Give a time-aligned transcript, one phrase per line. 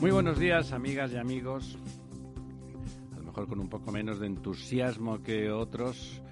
[0.00, 1.76] Muy buenos días, amigas y amigos.
[3.12, 6.22] A lo mejor con un poco menos de entusiasmo que otros,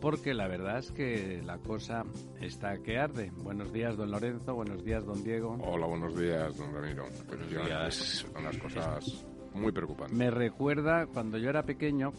[0.00, 2.04] porque la verdad es que la cosa
[2.40, 3.30] está que arde.
[3.42, 4.54] Buenos días, don Lorenzo.
[4.54, 5.58] Buenos días, don Diego.
[5.60, 7.04] Hola, buenos días, don Ramiro.
[7.26, 7.94] Buenos días.
[8.32, 10.16] Son las cosas muy preocupantes.
[10.16, 12.14] Me recuerda cuando yo era pequeño,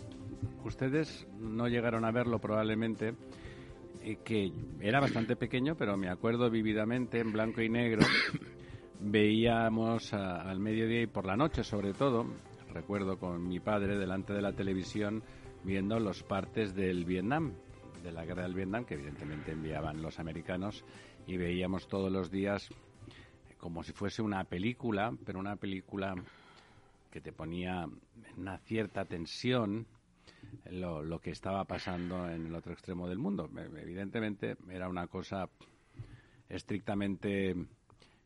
[0.64, 3.16] ustedes no llegaron a verlo probablemente,
[4.04, 8.06] eh, que era bastante pequeño, pero me acuerdo vividamente en blanco y negro
[9.00, 12.26] veíamos al mediodía y por la noche sobre todo,
[12.74, 15.24] recuerdo con mi padre delante de la televisión
[15.64, 17.54] viendo los partes del Vietnam,
[18.04, 20.86] de la guerra del Vietnam, que evidentemente enviaban los americanos,
[21.28, 22.70] y veíamos todos los días
[23.58, 26.16] como si fuese una película, pero una película
[27.12, 27.90] que te ponía
[28.38, 29.86] una cierta tensión
[30.72, 33.50] lo, lo que estaba pasando en el otro extremo del mundo.
[33.78, 35.50] Evidentemente era una cosa
[36.48, 37.56] estrictamente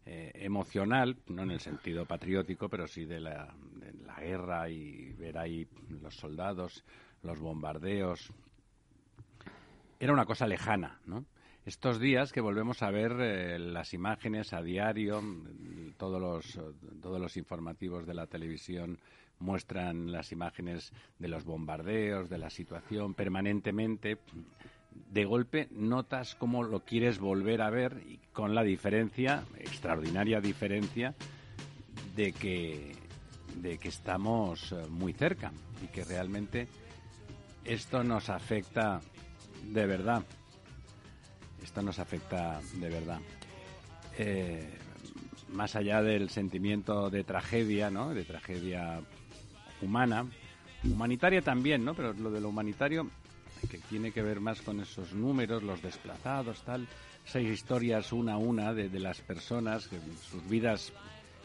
[0.05, 5.13] eh, emocional, no en el sentido patriótico, pero sí de la, de la, guerra y
[5.13, 5.67] ver ahí
[6.01, 6.83] los soldados,
[7.21, 8.31] los bombardeos.
[9.99, 11.25] Era una cosa lejana, ¿no?
[11.65, 15.23] Estos días que volvemos a ver eh, las imágenes a diario,
[15.95, 16.59] todos los,
[17.01, 18.99] todos los informativos de la televisión
[19.39, 24.17] muestran las imágenes de los bombardeos, de la situación permanentemente
[25.11, 31.13] de golpe notas cómo lo quieres volver a ver y con la diferencia, extraordinaria diferencia,
[32.15, 32.95] de que,
[33.57, 35.51] de que estamos eh, muy cerca
[35.83, 36.67] y que realmente
[37.65, 39.01] esto nos afecta
[39.71, 40.23] de verdad.
[41.63, 43.19] Esto nos afecta de verdad.
[44.17, 44.69] Eh,
[45.49, 48.13] más allá del sentimiento de tragedia, ¿no?
[48.13, 48.99] De tragedia
[49.81, 50.25] humana,
[50.83, 51.93] humanitaria también, ¿no?
[51.93, 53.09] Pero lo de lo humanitario
[53.69, 56.87] que tiene que ver más con esos números, los desplazados, tal,
[57.25, 59.89] seis historias una a una de, las personas,
[60.29, 60.93] sus vidas,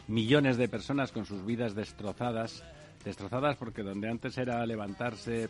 [0.07, 2.63] millones de personas con sus vidas destrozadas,
[3.03, 5.49] destrozadas porque donde antes era levantarse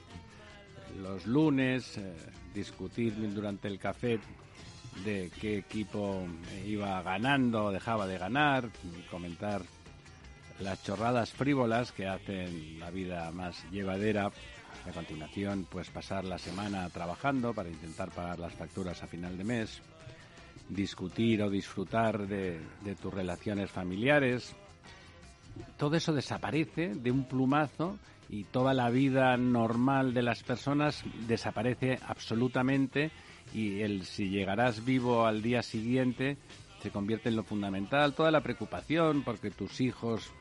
[1.02, 2.14] los lunes, eh,
[2.54, 4.20] discutir durante el café
[5.04, 6.26] de qué equipo
[6.66, 8.70] iba ganando o dejaba de ganar,
[9.10, 9.62] comentar
[10.60, 14.32] las chorradas frívolas que hacen la vida más llevadera
[14.88, 19.44] a continuación, pues pasar la semana trabajando para intentar pagar las facturas a final de
[19.44, 19.82] mes,
[20.70, 22.60] discutir o disfrutar de,
[23.02, 24.56] tus relaciones familiares.
[25.78, 27.98] Todo eso desaparece de un plumazo
[28.30, 33.12] y toda la vida normal de las personas desaparece absolutamente
[33.54, 36.38] y el si llegarás vivo al día siguiente
[36.82, 40.32] se convierte en lo fundamental, toda la preocupación porque tus hijos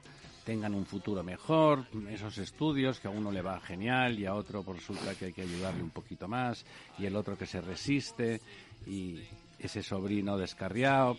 [0.48, 4.64] tengan un futuro mejor, esos estudios que a uno le va genial y a otro
[4.66, 6.64] resulta que hay que ayudarle un poquito más
[6.98, 8.40] y el otro que se resiste
[8.86, 9.20] y
[9.58, 11.18] ese sobrino descarriado.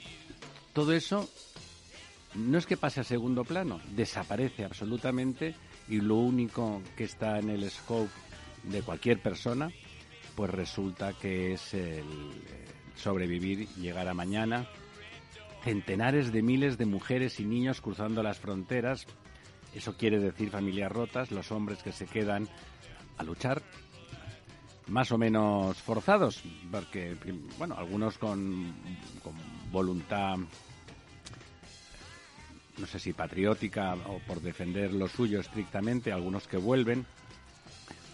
[0.74, 1.30] Todo eso
[2.34, 5.54] no es que pase a segundo plano, desaparece absolutamente
[5.88, 8.10] y lo único que está en el scope
[8.64, 9.70] de cualquier persona
[10.36, 12.04] pues resulta que es el
[12.96, 14.68] sobrevivir, llegar a mañana,
[15.64, 19.06] centenares de miles de mujeres y niños cruzando las fronteras.
[19.74, 22.48] Eso quiere decir familias rotas, los hombres que se quedan
[23.18, 23.62] a luchar,
[24.88, 26.42] más o menos forzados,
[26.72, 27.16] porque,
[27.58, 28.74] bueno, algunos con,
[29.24, 29.34] con
[29.72, 30.38] voluntad,
[32.78, 37.06] no sé si patriótica o por defender lo suyo estrictamente, algunos que vuelven.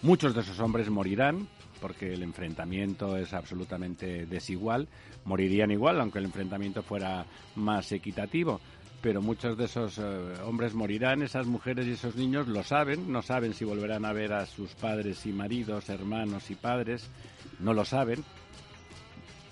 [0.01, 1.47] Muchos de esos hombres morirán,
[1.79, 4.87] porque el enfrentamiento es absolutamente desigual.
[5.23, 8.59] Morirían igual, aunque el enfrentamiento fuera más equitativo.
[9.05, 10.01] Pero muchos de esos eh,
[10.47, 14.33] hombres morirán, esas mujeres y esos niños lo saben, no saben si volverán a ver
[14.33, 17.11] a sus padres y maridos, hermanos y padres,
[17.59, 18.23] no lo saben.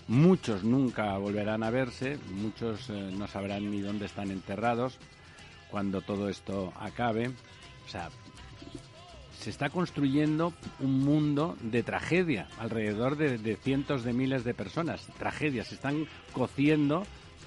[0.07, 4.97] Muchos nunca volverán a verse, muchos eh, no sabrán ni dónde están enterrados
[5.69, 7.27] cuando todo esto acabe.
[7.27, 8.09] O sea,
[9.39, 15.05] se está construyendo un mundo de tragedia alrededor de, cientos de miles de personas.
[15.19, 17.03] Tragedias, se están cociendo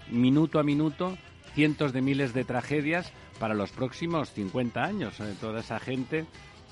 [0.08, 1.18] minuto a minuto
[1.56, 3.10] cientos de miles de tragedias
[3.40, 5.18] para los próximos 50 años.
[5.20, 6.26] Eh, toda esa gente,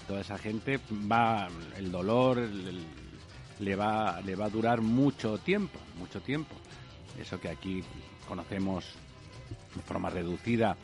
[0.06, 0.78] toda esa gente
[1.10, 1.48] va,
[1.78, 2.36] el dolor
[3.60, 6.54] le, va, le va a durar mucho tiempo, mucho tiempo.
[7.18, 7.82] Eso que aquí
[8.28, 8.84] conocemos
[9.74, 10.76] de forma reducida,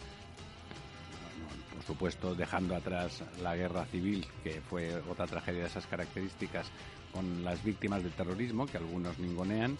[1.74, 6.70] por supuesto dejando atrás la guerra civil, que fue otra tragedia de esas características,
[7.12, 9.76] con las víctimas del terrorismo, que algunos ningonean,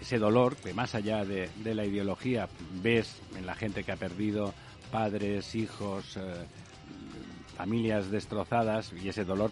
[0.00, 2.48] ese dolor que más allá de, la ideología
[2.82, 4.52] ves en la gente que ha perdido
[4.90, 6.44] padres, hijos, eh,
[7.56, 9.50] familias destrozadas y ese dolor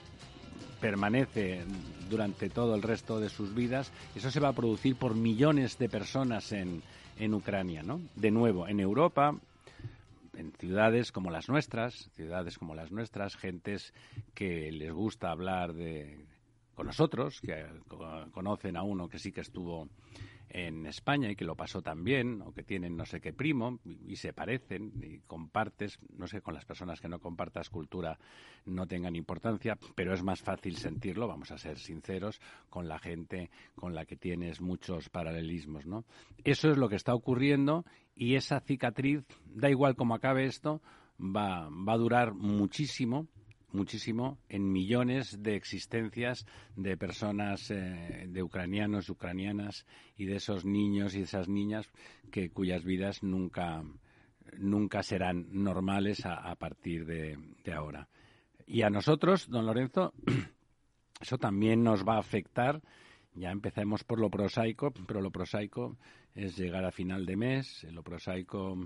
[0.80, 1.64] permanece
[2.10, 5.88] durante todo el resto de sus vidas, eso se va a producir por millones de
[5.88, 6.82] personas en,
[7.18, 8.00] en Ucrania, ¿no?
[8.16, 9.34] De nuevo, en Europa,
[10.36, 13.94] en ciudades como las nuestras, ciudades como las nuestras, gentes
[14.34, 16.26] que les gusta hablar de
[16.74, 17.66] con nosotros, que
[18.32, 19.88] conocen a uno que sí que estuvo
[20.48, 23.80] en España y que lo pasó tan bien, o que tienen no sé qué primo,
[23.84, 28.18] y, se parecen, y compartes, no sé, con las personas que no compartas cultura
[28.66, 32.38] no tengan importancia, pero es más fácil sentirlo, vamos a ser sinceros,
[32.68, 36.04] con la gente con la que tienes muchos paralelismos, ¿no?
[36.44, 40.82] Eso es lo que está ocurriendo y esa cicatriz, da igual cómo acabe esto,
[41.18, 43.26] va, va a durar muchísimo
[43.74, 46.46] muchísimo en millones de existencias
[46.76, 49.86] de personas, eh, de ucranianos, ucranianas
[50.16, 51.90] y de esos niños y esas niñas
[52.30, 53.82] que cuyas vidas nunca,
[54.58, 57.38] nunca serán normales a, partir de,
[57.72, 58.08] ahora.
[58.66, 60.12] Y a nosotros, don Lorenzo,
[61.20, 62.80] eso también nos va a afectar.
[63.34, 65.96] Ya empecemos por lo prosaico, pero lo prosaico
[66.34, 68.76] es llegar a final de mes, lo prosaico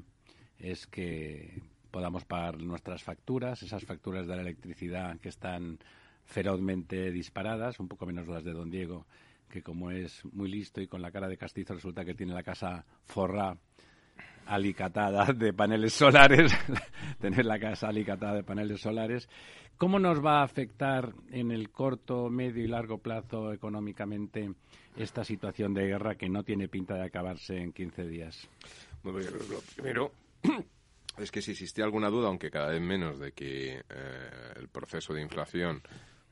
[0.59, 5.79] es que podamos pagar nuestras facturas, esas facturas de la electricidad que están
[6.25, 9.07] ferozmente disparadas, un poco menos las de don Diego,
[9.49, 12.43] que como es muy listo y con la cara de castizo resulta que tiene la
[12.43, 13.57] casa forra
[14.47, 16.53] alicatada de paneles solares,
[17.21, 19.29] tener la casa alicatada de paneles solares.
[19.77, 24.51] ¿Cómo nos va a afectar en el corto, medio y largo plazo económicamente
[24.97, 28.49] esta situación de guerra que no tiene pinta de acabarse en 15 días?
[29.03, 30.13] Bueno, lo primero
[31.19, 35.15] es que si existía alguna duda, aunque cada vez menos, de que eh, el proceso
[35.15, 35.83] de inflación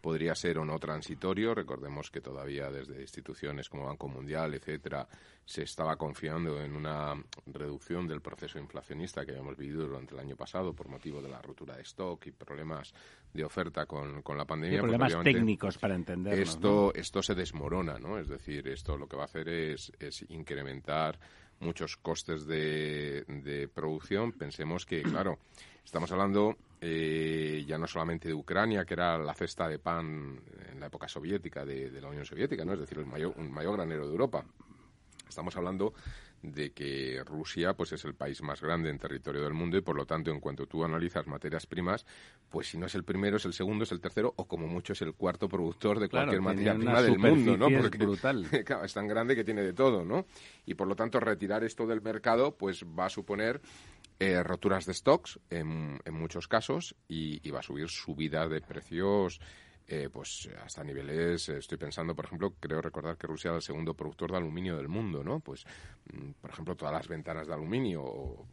[0.05, 1.55] podría ser o no transitorio.
[1.55, 5.09] Recordemos que todavía desde instituciones como Banco Mundial, etcétera,
[5.47, 7.15] se estaba confiando en una
[7.47, 11.41] reducción del proceso inflacionista que habíamos vivido durante el año pasado por motivo de la
[11.41, 12.93] ruptura de stock y problemas
[13.33, 14.81] de oferta con, la pandemia.
[14.81, 16.43] Pues problemas técnicos para entenderlo.
[16.43, 18.19] Esto, esto se desmorona, ¿no?
[18.19, 21.19] Es decir, esto lo que va a hacer es, es incrementar
[21.61, 24.33] muchos costes de, de producción.
[24.33, 25.39] Pensemos que, claro,
[25.85, 30.41] estamos hablando eh, ya no solamente de Ucrania, que era la cesta de pan
[30.71, 32.75] en la época soviética de, de la Unión Soviética, ¿no?
[32.75, 34.45] es decir, el mayor, un mayor granero de Europa.
[35.29, 35.95] Estamos hablando
[36.53, 39.97] de que Rusia pues es el país más grande en territorio del mundo y por
[39.97, 42.05] lo tanto en cuanto tú analizas materias primas
[42.51, 44.93] pues si no es el primero es el segundo es el tercero o como mucho
[44.93, 48.47] es el cuarto productor de cualquier materia prima del mundo no porque brutal.
[48.53, 50.27] es tan grande que tiene de todo no
[50.67, 53.61] y por lo tanto retirar esto del mercado pues va a suponer
[54.21, 58.61] eh, roturas de stocks en, en muchos casos y, y va a subir subida de
[58.61, 59.41] precios
[59.87, 63.63] eh, pues hasta niveles, eh, estoy pensando, por ejemplo, creo recordar que Rusia es el
[63.63, 65.41] segundo productor de aluminio del mundo, ¿no?
[65.41, 65.67] Pues,
[66.13, 68.47] mm, por ejemplo, todas las ventanas de aluminio o,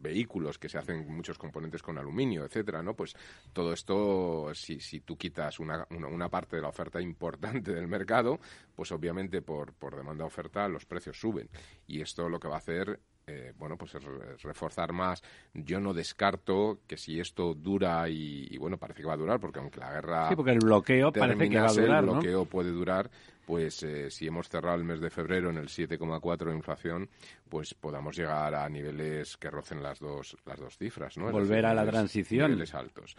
[0.00, 2.94] vehículos que se hacen muchos componentes con aluminio, etcétera, ¿no?
[2.94, 3.16] Pues
[3.52, 8.38] todo esto, si, si tú quitas una, una, parte de la oferta importante del mercado,
[8.76, 11.50] pues obviamente por, por demanda-oferta los precios suben.
[11.88, 13.92] Y esto lo que va a hacer eh, bueno, pues
[14.42, 15.22] reforzar más.
[15.52, 19.58] Yo no descarto que si esto dura y, bueno, parece que va a durar, porque
[19.58, 20.28] aunque la guerra.
[20.30, 22.04] Sí, porque el bloqueo parece que va a durar.
[22.04, 23.10] El bloqueo puede durar,
[23.46, 27.08] pues eh, si hemos cerrado el mes de febrero en el 7,4 de inflación,
[27.48, 31.30] pues podamos llegar a niveles que rocen las dos, las dos cifras, ¿no?
[31.30, 32.50] Volver a la transición.
[32.50, 33.16] Niveles altos.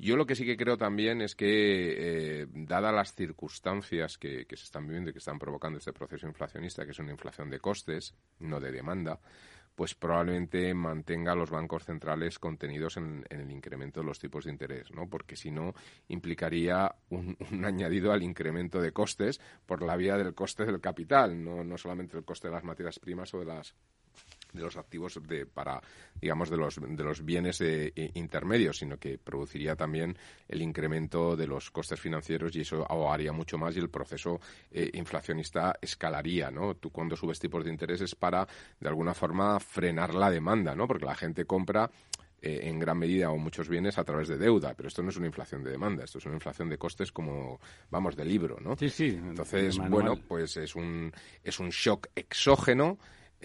[0.00, 4.56] Yo lo que sí que creo también es que, eh, dadas las circunstancias que, que,
[4.56, 7.60] se están viviendo y que están provocando este proceso inflacionista, que es una inflación de
[7.60, 9.20] costes, no de demanda,
[9.74, 14.52] pues probablemente mantenga a los bancos centrales contenidos en, el incremento de los tipos de
[14.52, 15.06] interés, ¿no?
[15.06, 15.74] Porque si no,
[16.08, 21.62] implicaría un, añadido al incremento de costes por la vía del coste del capital, no,
[21.62, 23.74] no solamente el coste de las materias primas o de las
[24.52, 25.80] de los activos de, para,
[26.20, 30.16] digamos, de los, de los bienes eh, intermedios, sino que produciría también
[30.48, 34.40] el incremento de los costes financieros y eso ahogaría mucho más y el proceso
[34.70, 36.74] eh, inflacionista escalaría, ¿no?
[36.74, 38.46] Tú cuando subes tipos de intereses para,
[38.78, 40.86] de alguna forma, frenar la demanda, ¿no?
[40.86, 41.90] Porque la gente compra
[42.42, 45.16] eh, en gran medida o muchos bienes a través de deuda, pero esto no es
[45.18, 48.76] una inflación de demanda, esto es una inflación de costes como, vamos, de libro, ¿no?
[48.78, 49.08] Sí, sí.
[49.08, 51.12] Entonces, bueno, pues es un,
[51.44, 52.98] es un shock exógeno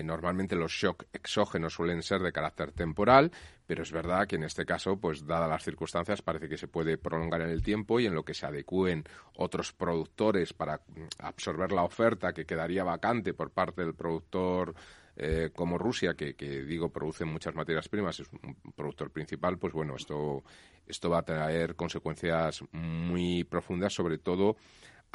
[0.04, 3.32] normalmente los shocks exógenos suelen ser de carácter temporal,
[3.66, 6.98] pero es verdad que en este caso, pues dadas las circunstancias, parece que se puede
[6.98, 9.04] prolongar en el tiempo y en lo que se adecúen
[9.36, 14.76] otros productores para mm, absorber la oferta que quedaría vacante por parte del productor
[15.18, 19.96] eh, como Rusia, que, digo produce muchas materias primas, es un productor principal, pues bueno,
[19.96, 20.44] esto,
[20.86, 24.58] esto va a traer consecuencias muy profundas, sobre todo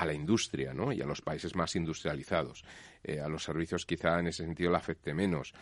[0.01, 0.93] a la industria ¿no?
[0.93, 2.65] y a los países más industrializados.
[3.05, 5.53] Eh, a los servicios quizá en ese sentido le afecte menos.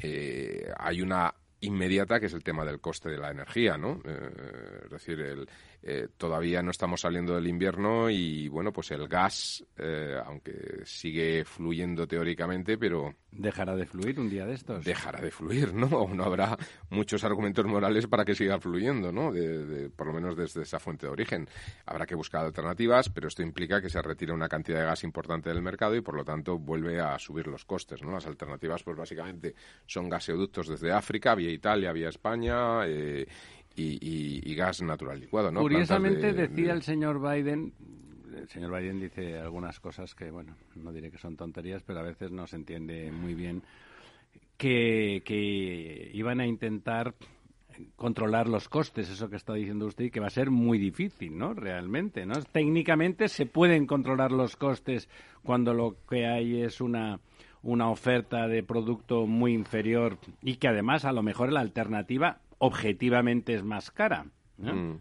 [0.00, 4.00] Eh, hay una inmediata que es el tema del coste de la energía, ¿no?
[4.04, 5.48] Eh, es decir, el,
[5.82, 9.62] eh, todavía no estamos saliendo del invierno y bueno, pues el gas,
[10.24, 13.14] aunque sigue fluyendo teóricamente, pero...
[13.32, 14.84] ¿Dejará de fluir un día de estos?
[14.84, 15.86] Dejará de fluir, ¿no?
[16.02, 16.56] O no habrá
[16.90, 19.32] muchos argumentos morales para que siga fluyendo, ¿no?
[19.32, 21.48] De, por lo menos desde esa fuente de origen.
[21.86, 25.48] Habrá que buscar alternativas, pero esto implica que se retira una cantidad de gas importante
[25.48, 28.12] del mercado y por lo tanto vuelve a subir los costes, ¿no?
[28.12, 29.54] Las alternativas, pues básicamente
[29.86, 33.26] son gaseoductos desde África, vía Italia, vía España, eh,
[33.74, 35.50] y, gas natural licuado.
[35.50, 35.60] ¿no?
[35.60, 37.72] Curiosamente decía el señor Biden,
[38.36, 42.02] el señor Biden dice algunas cosas que, bueno, no diré que son tonterías, pero a
[42.02, 43.62] veces no se entiende muy bien,
[44.56, 47.14] que, que iban a intentar
[47.96, 51.54] controlar los costes, eso que está diciendo usted, que va a ser muy difícil, ¿no?
[51.54, 52.34] Realmente, ¿no?
[52.52, 55.08] Técnicamente se pueden controlar los costes
[55.42, 57.20] cuando lo que hay es una
[57.62, 63.54] una oferta de producto muy inferior y que además a lo mejor la alternativa objetivamente
[63.54, 64.26] es más cara.
[64.58, 64.94] Mm.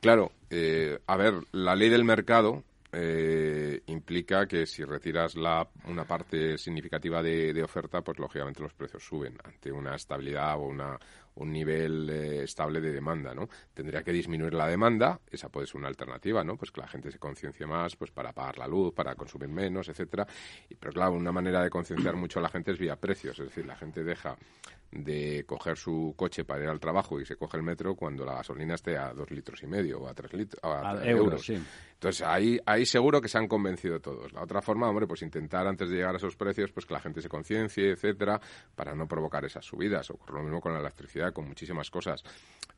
[0.00, 2.62] Claro, eh, a ver, la ley del mercado
[2.92, 9.04] eh, implica que si retiras la, una parte significativa de, oferta, pues lógicamente los precios
[9.04, 10.98] suben ante una estabilidad o una,
[11.34, 13.48] un nivel eh, estable de demanda, ¿no?
[13.74, 16.56] Tendría que disminuir la demanda, esa puede ser una alternativa, ¿no?
[16.56, 19.88] Pues que la gente se conciencie más, pues para pagar la luz, para consumir menos,
[19.88, 20.26] etcétera.
[20.78, 23.66] Pero claro, una manera de concienciar mucho a la gente es vía precios, es decir,
[23.66, 24.36] la gente deja
[24.90, 28.34] de coger su coche para ir al trabajo y se coge el metro cuando la
[28.34, 31.48] gasolina esté a dos litros y medio o a tres litros a, euros.
[31.48, 34.32] Entonces ahí, ahí seguro que se han convencido todos.
[34.32, 37.00] La otra forma, hombre, pues intentar antes de llegar a esos precios, pues que la
[37.00, 38.40] gente se conciencie, etcétera,
[38.74, 40.10] para no provocar esas subidas.
[40.10, 42.22] O lo mismo con la electricidad, con muchísimas cosas.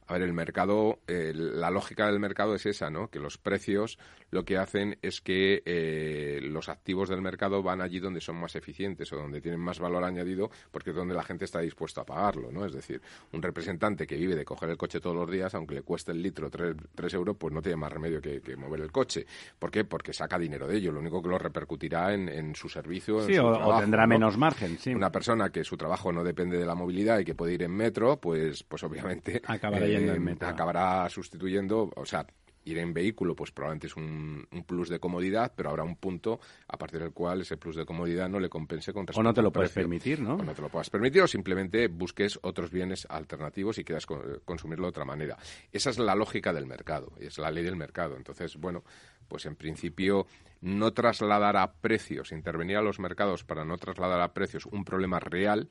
[0.09, 3.09] A ver, el mercado, eh, la lógica del mercado es esa, ¿no?
[3.09, 3.99] Que los precios
[4.31, 8.57] lo que hacen es que eh, los activos del mercado van allí donde son más
[8.57, 12.05] eficientes o donde tienen más valor añadido, porque es donde la gente está dispuesta a
[12.07, 12.65] pagarlo, ¿no?
[12.65, 15.83] Es decir, un representante que vive de coger el coche todos los días, aunque le
[15.83, 19.27] cueste el litro 3, euros, pues no tiene más remedio que, mover el coche.
[19.59, 19.85] ¿Por qué?
[19.85, 20.91] Porque saca dinero de ello.
[20.91, 23.21] Lo único que lo repercutirá en, su servicio.
[23.21, 24.95] Sí, o, tendrá menos margen, sí.
[24.95, 27.73] Una persona que su trabajo no depende de la movilidad y que puede ir en
[27.73, 29.43] metro, pues, pues obviamente.
[29.47, 29.98] Acabará eh,
[30.41, 32.27] acabará sustituyendo, o sea,
[32.71, 36.77] ir en vehículo, pues probablemente es un, plus de comodidad, pero habrá un punto a
[36.77, 39.51] partir del cual ese plus de comodidad no le compense con O no te lo
[39.51, 40.35] puedes permitir, ¿no?
[40.35, 44.07] O no te lo puedas permitir o simplemente busques otros bienes alternativos y quieras
[44.45, 45.37] consumirlo de otra manera.
[45.73, 48.17] Esa es la lógica del mercado, es la ley del mercado.
[48.17, 48.85] Entonces, bueno,
[49.29, 50.27] pues en principio
[50.61, 55.21] no trasladar a precios, intervenir a los mercados para no trasladar a precios un problema
[55.21, 55.69] real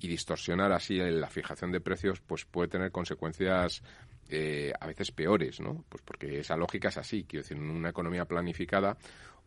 [0.00, 3.82] y distorsionar así la fijación de precios, pues puede tener consecuencias
[4.28, 5.84] eh, a veces peores, ¿no?
[5.88, 7.24] Pues porque esa lógica es así.
[7.24, 8.96] Quiero decir, en una economía planificada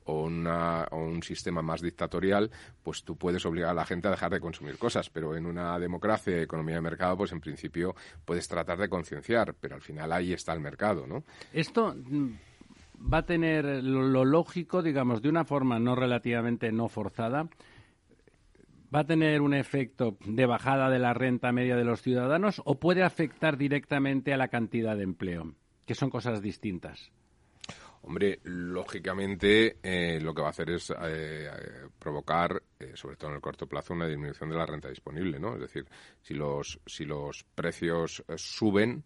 [0.06, 2.50] o, una, un sistema más dictatorial,
[2.84, 5.77] pues tú puedes obligar a la gente a dejar de consumir cosas, pero en una
[5.80, 10.34] democracia, economía de mercado, pues en principio puedes tratar de concienciar, pero al final ahí
[10.34, 11.24] está el mercado, ¿no?
[11.51, 12.30] Esto mm,
[13.13, 17.48] va a tener lo lógico, digamos, de una forma no relativamente no forzada,
[18.94, 22.75] va a tener un efecto de bajada de la renta media de los ciudadanos o
[22.75, 25.53] puede afectar directamente a la cantidad de empleo,
[25.86, 27.12] que son cosas distintas?
[28.08, 31.50] Hombre, lógicamente eh, lo que va a hacer es eh,
[32.00, 35.56] provocar, eh, sobre todo en el corto plazo, una disminución de la renta disponible, ¿no?
[35.56, 35.86] Es decir,
[36.22, 39.03] si los, si los precios suben,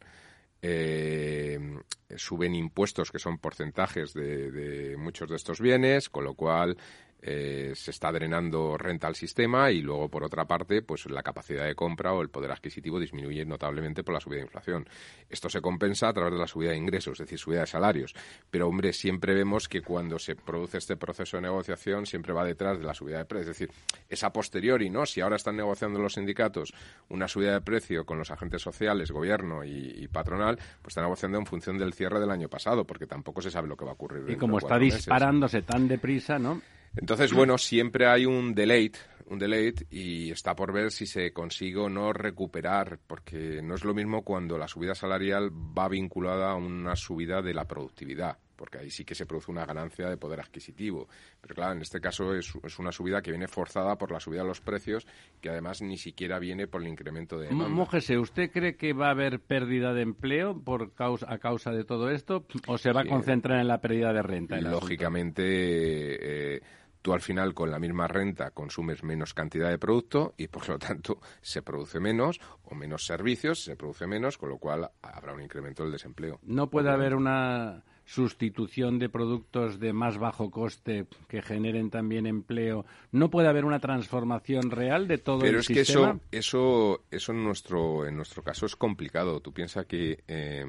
[2.16, 6.78] suben impuestos que son porcentajes de, de, muchos de estos bienes, con lo cual
[7.22, 11.66] eh, se está drenando renta al sistema y luego, por otra parte, pues la capacidad
[11.66, 14.88] de compra o el poder adquisitivo disminuye notablemente por la subida de inflación.
[15.30, 18.16] Esto se compensa a través de la subida de ingresos, es decir, subida de salarios.
[18.50, 22.80] Pero, hombre, siempre vemos que cuando se produce este proceso de negociación siempre va detrás
[22.80, 23.52] de la subida de precios.
[23.52, 23.76] Es decir,
[24.10, 25.06] es a posteriori, ¿no?
[25.06, 26.74] Si ahora están negociando los sindicatos
[27.10, 31.46] una subida de precio con los agentes sociales, gobierno y, patronal, pues están negociando en
[31.46, 34.30] función del cierre del año pasado, porque tampoco se sabe lo que va a ocurrir.
[34.30, 36.62] Y como está disparándose tan deprisa, ¿no?
[36.96, 38.92] Entonces, bueno, siempre hay un delay,
[39.28, 43.86] un delay y está por ver si se consigue o no recuperar, porque no es
[43.86, 48.80] lo mismo cuando la subida salarial va vinculada a una subida de la productividad, porque
[48.80, 51.08] ahí sí que se produce una ganancia de poder adquisitivo.
[51.40, 54.50] Pero claro, en este caso es, una subida que viene forzada por la subida de
[54.50, 55.08] los precios,
[55.40, 57.74] que además ni siquiera viene por el incremento de demanda.
[57.74, 61.86] Mójese, ¿usted cree que va a haber pérdida de empleo por causa, a causa de
[61.86, 64.60] todo esto o se va a concentrar en la pérdida de renta?
[64.60, 66.56] Lógicamente...
[66.56, 66.62] Eh,
[67.02, 70.80] tú al final con la misma renta consumes menos cantidad de producto y por lo
[70.80, 75.42] tanto se produce menos o menos servicios, se produce menos, con lo cual habrá un
[75.42, 76.40] incremento del desempleo.
[76.44, 82.86] No puede haber una sustitución de productos de más bajo coste que generen también empleo,
[83.14, 86.20] ¿no puede haber una transformación real de todo Pero el es sistema?
[86.30, 89.40] que eso, eso, eso en nuestro, en nuestro caso es complicado.
[89.40, 90.66] Tú piensas que eh,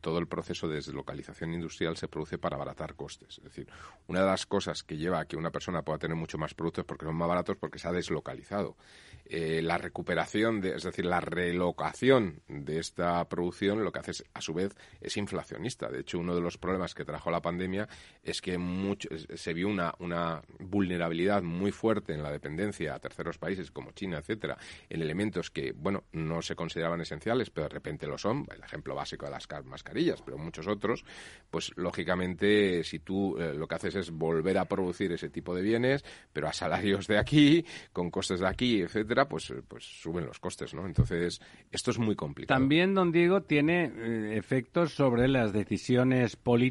[0.00, 3.38] todo el proceso de deslocalización industrial se produce para abaratar costes.
[3.38, 3.68] Es decir,
[4.08, 6.84] una de las cosas que lleva a que una persona pueda tener mucho más productos
[6.84, 8.76] porque son más baratos porque se ha deslocalizado.
[9.24, 14.24] Eh, la recuperación, de, es decir, la relocación de esta producción, lo que hace es,
[14.34, 15.88] a su vez es inflacionista.
[15.88, 17.88] De hecho, uno de los problemas que trajo la pandemia
[18.22, 23.38] es que mucho, se vio una, una vulnerabilidad muy fuerte en la dependencia a terceros
[23.38, 24.56] países como China, etcétera,
[24.88, 28.46] en elementos que, bueno, no se consideraban esenciales, pero de repente lo son.
[28.54, 31.04] El ejemplo básico de las mascarillas, pero muchos otros,
[31.50, 35.62] pues lógicamente, si tú eh, lo que haces es volver a producir ese tipo de
[35.62, 40.38] bienes, pero a salarios de aquí, con costes de aquí, etcétera, pues, pues suben los
[40.38, 40.86] costes, ¿no?
[40.86, 42.58] Entonces, esto es muy complicado.
[42.58, 46.61] También, don Diego, tiene eh, efectos sobre las decisiones políticas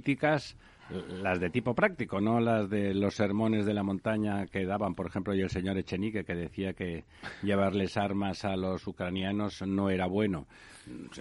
[1.22, 5.08] las de tipo práctico, no las de los sermones de la montaña que daban, por
[5.08, 7.06] ejemplo, y el señor Echenique, que decía que
[7.44, 10.48] llevarles armas a los ucranianos no era bueno.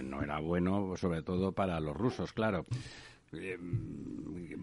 [0.03, 2.65] No era bueno, sobre todo para los rusos, claro.
[3.33, 3.57] Eh,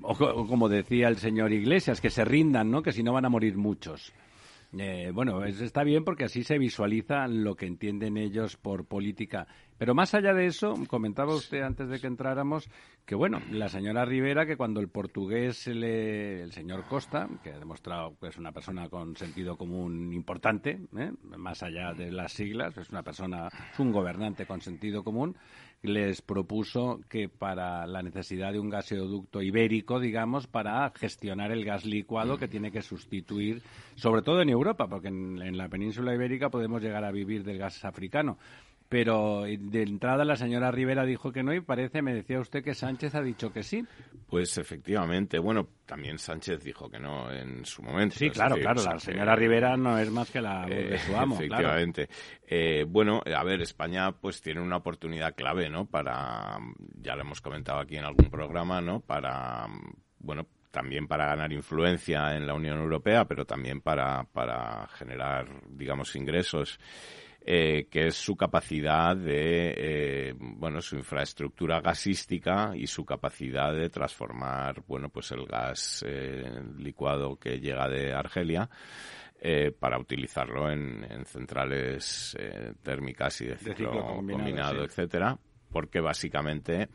[0.03, 2.83] o como decía el señor Iglesias, que se rindan, ¿no?
[2.83, 4.12] Que si no van a morir muchos.
[4.77, 9.47] Eh, bueno, está bien porque así se visualiza lo que entienden ellos por política.
[9.79, 12.69] Pero más allá de eso, comentaba usted antes de que entráramos
[13.07, 17.59] que, bueno, la señora Rivera, que cuando el portugués, le, el señor Costa, que ha
[17.59, 21.13] demostrado que es una persona con sentido común importante, ¿eh?
[21.39, 25.37] más allá de las siglas, es una persona, es un gobernante con sentido común,
[25.82, 31.85] les propuso que para la necesidad de un gasoducto ibérico, digamos, para gestionar el gas
[31.85, 33.62] licuado que tiene que sustituir,
[33.94, 37.58] sobre todo en Europa, porque en, en la península ibérica podemos llegar a vivir del
[37.58, 38.38] gas africano
[38.88, 42.75] pero de entrada la señora Rivera dijo que no y parece, me decía usted que
[42.75, 43.84] Sánchez ha dicho que sí.
[44.26, 48.17] Pues efectivamente, bueno, también Sánchez dijo que no en su momento.
[48.17, 51.34] Sí, claro, claro, la señora Rivera no es más que la voz de su amo.
[51.36, 52.08] Efectivamente.
[52.47, 55.84] Eh, bueno, a ver, España pues tiene una oportunidad clave, ¿no?
[55.84, 56.58] Para,
[57.00, 59.00] ya lo hemos comentado aquí en algún programa, ¿no?
[59.00, 59.67] Para,
[60.19, 66.15] bueno, también para ganar influencia en la Unión Europea, pero también para, para generar, digamos,
[66.17, 66.78] ingresos
[67.50, 73.89] eh, que es su capacidad de, eh, bueno, su infraestructura gasística y su capacidad de
[73.89, 76.45] transformar, bueno, pues el gas eh,
[76.76, 78.69] licuado que llega de Argelia.
[79.41, 84.78] Eh, para utilizarlo en, en centrales eh, térmicas y de ciclo, de ciclo combinado, combinado
[84.80, 84.84] sí.
[84.87, 85.39] etcétera,
[85.71, 86.89] porque básicamente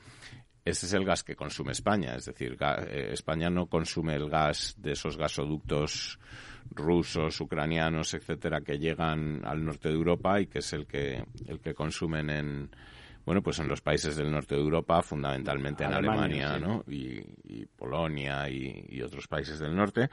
[0.65, 4.75] ese es el gas que consume España, es decir, eh, España no consume el gas
[4.77, 6.19] de esos gasoductos
[6.71, 11.59] rusos, ucranianos, etcétera, que llegan al norte de Europa y que es el que el
[11.59, 12.69] que consumen en
[13.25, 16.91] bueno, pues en los países del norte de Europa, fundamentalmente en Alemania, Alemania sí.
[16.91, 16.93] ¿no?
[16.93, 20.09] Y, y Polonia y, y, otros países del norte.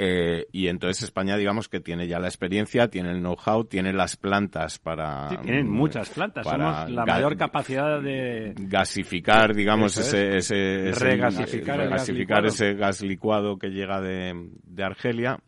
[0.00, 4.16] Eh, y entonces España, digamos que tiene ya la experiencia, tiene el know-how, tiene las
[4.16, 5.28] plantas para.
[5.28, 6.46] Sí, tienen muchas plantas.
[6.46, 8.54] Para Somos la mayor capacidad de.
[8.56, 10.52] Gasificar, digamos, ese, es.
[10.52, 15.40] ese, ese, Regasificar, regasificar ese gas licuado que llega de, de Argelia,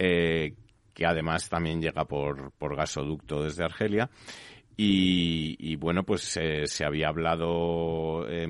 [0.00, 0.54] eh,
[0.92, 4.10] que además también llega por, por gasoducto desde Argelia.
[4.78, 8.46] Y, y, bueno, pues se había hablado eh,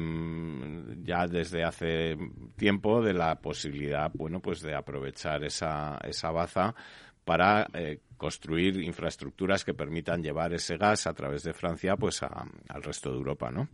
[1.05, 2.17] ya desde hace
[2.57, 6.75] tiempo de la posibilidad, bueno, pues de aprovechar esa, esa baza
[7.25, 12.47] para eh, construir infraestructuras que permitan llevar ese gas a través de Francia, pues a,
[12.69, 13.69] al resto de Europa, ¿no?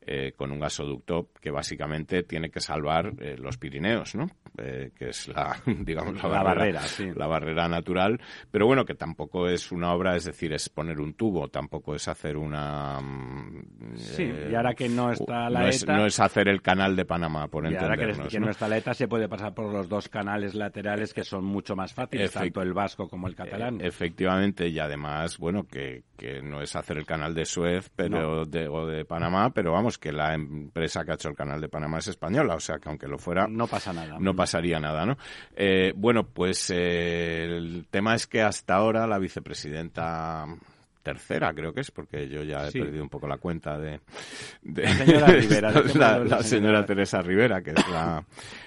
[0.00, 4.26] Eh, con un gasoducto que básicamente tiene que salvar eh, los Pirineos, ¿no?
[4.56, 7.10] Eh, que es la, digamos, la, la barrera, barrera sí.
[7.14, 11.14] la barrera natural, pero bueno, que tampoco es una obra, es decir, es poner un
[11.14, 12.98] tubo, tampoco es hacer una...
[13.96, 15.68] Sí, y ahora que no está la no ETA...
[15.76, 17.98] Es, no es hacer el canal de Panamá, por y entendernos.
[18.18, 18.46] ahora que, que ¿no?
[18.46, 21.74] no está la ETA se puede pasar por los dos canales laterales que son mucho
[21.76, 23.80] más fáciles, Efect tanto el vasco como el catalán.
[23.80, 28.38] Eh, efectivamente, y además, bueno, que, que no es hacer el canal de Suez pero
[28.38, 28.44] No.
[28.44, 31.68] de, o de Panamá, pero vamos, que la empresa que ha hecho el canal de
[31.68, 34.16] Panamá es española, o sea que aunque lo fuera, No pasa nada.
[34.20, 35.18] no pasaría nada, ¿no?
[35.56, 40.46] Eh, bueno, pues eh, el tema es que hasta ahora la vicepresidenta
[41.02, 42.80] tercera, creo que es, porque yo ya he Sí.
[42.80, 44.00] perdido un poco la cuenta de,
[44.62, 45.70] de- La señora Rivera,
[46.24, 46.84] la, señora.
[46.84, 48.22] Teresa Rivera, que es la,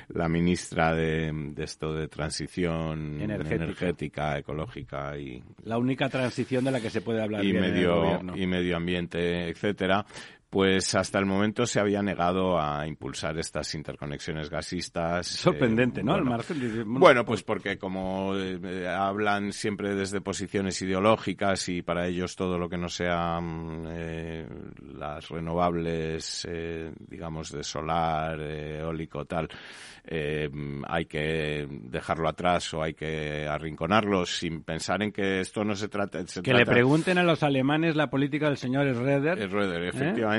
[0.10, 3.56] la ministra de, de esto de transición Energética.
[3.64, 7.64] energética, ecológica y, La única transición de la que se puede hablar y bien en
[7.64, 8.36] el medio gobierno.
[8.36, 10.04] y medio ambiente etcétera
[10.52, 15.26] pues hasta el momento se había negado a impulsar estas interconexiones gasistas.
[15.26, 16.22] Sorprendente, ¿no?
[16.22, 16.38] Bueno,
[17.00, 18.34] bueno, pues porque como
[18.94, 23.88] hablan siempre desde posiciones ideológicas y para ellos todo lo que no sean
[25.00, 26.46] las renovables,
[27.08, 29.48] digamos, de solar, eólico, tal,
[30.04, 30.50] eh,
[30.88, 35.90] hay que dejarlo atrás o hay que arrinconarlo sin pensar en que esto no se
[35.90, 36.24] trata...
[36.44, 39.48] que le pregunten a los alemanes la política del señor Schroeder.
[39.48, 39.92] Schroeder, ¿eh?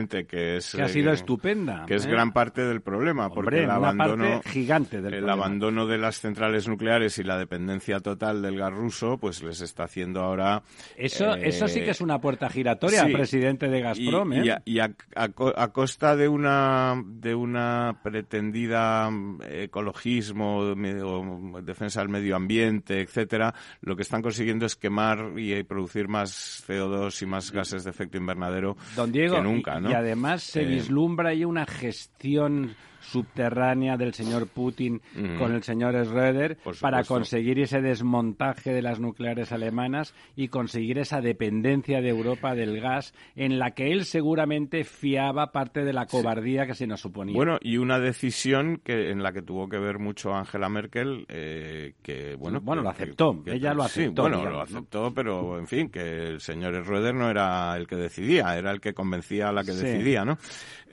[0.09, 0.75] Que es...
[0.75, 1.85] Que ha sido estupenda.
[1.87, 2.11] Que es ¿eh?
[2.11, 4.41] gran parte del problema, porque el abandono...
[4.45, 9.19] gigante del El abandono de las centrales nucleares y la dependencia total del gas ruso,
[9.19, 10.63] pues les está haciendo ahora...
[10.97, 14.79] Eso, eso sí que es una puerta giratoria al presidente de Gazprom, Y, a, y
[14.81, 19.11] a, a, costa de una, de una pretendida
[19.49, 26.09] ecologismo o defensa del medio ambiente, etcétera, lo que están consiguiendo es quemar y producir
[26.09, 28.77] más CO2 y más gases de efecto invernadero
[29.13, 35.01] que nunca, y, además se vislumbra ahí una gestión subterránea del señor Putin
[35.39, 41.21] con el señor Schröder para conseguir ese desmontaje de las nucleares alemanas y conseguir esa
[41.21, 46.67] dependencia de Europa del gas en la que él seguramente fiaba parte de la cobardía
[46.67, 47.35] que se nos suponía.
[47.35, 51.95] Bueno, y una decisión que en la que tuvo que ver mucho Angela Merkel, eh,
[52.03, 54.23] que bueno, bueno, lo aceptó, ella lo aceptó.
[54.23, 58.57] bueno, lo aceptó, pero en fin, que el señor Schröder no era el que decidía,
[58.57, 60.39] era el que convencía a la que decidía, ¿no?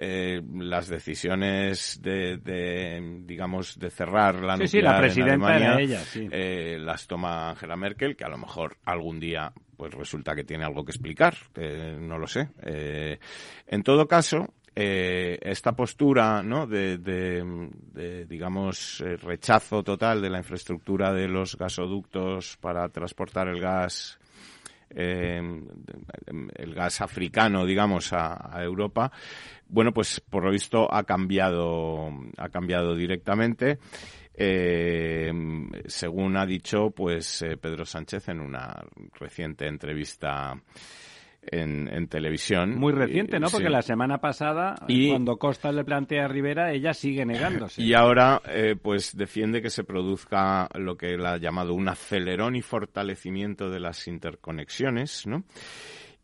[0.01, 7.49] Eh, las decisiones de, digamos, de cerrar la sí, la presidenta ella, eh, las toma
[7.49, 11.35] Angela Merkel, que a lo mejor algún día pues resulta que tiene algo que explicar,
[11.99, 12.49] no lo sé.
[12.63, 13.17] Eh,
[13.67, 16.67] en todo caso, esta postura ¿no?
[16.67, 24.19] de, digamos, rechazo total de la infraestructura de los gasoductos para transportar el gas
[24.89, 25.41] eh,
[26.55, 29.11] el gas africano, digamos, a, Europa,
[29.69, 33.77] bueno, pues por lo visto ha cambiado, ha cambiado directamente.
[34.33, 35.31] Eh,
[35.85, 38.73] según ha dicho, pues eh, Pedro Sánchez en una
[39.19, 40.55] reciente entrevista
[41.41, 42.75] en, televisión.
[42.75, 43.47] Muy reciente, ¿no?
[43.49, 47.81] Porque la semana pasada, cuando Costa le plantea a Rivera, ella sigue negándose.
[47.81, 52.55] Y ahora, eh, pues defiende que se produzca lo que él ha llamado un acelerón
[52.55, 55.43] y fortalecimiento de las interconexiones, ¿no?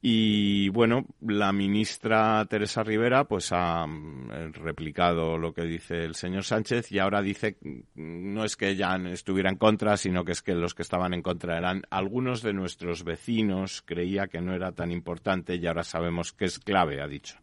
[0.07, 6.43] Y bueno, la ministra Teresa Rivera pues ha mm, replicado lo que dice el señor
[6.43, 7.57] Sánchez y ahora dice
[7.95, 11.23] no es que ella estuviera en contra, sino que es que los que estaban en
[11.23, 16.33] contra eran algunos de nuestros vecinos, creía que no era tan importante y ahora sabemos
[16.33, 17.37] que es clave, ha dicho.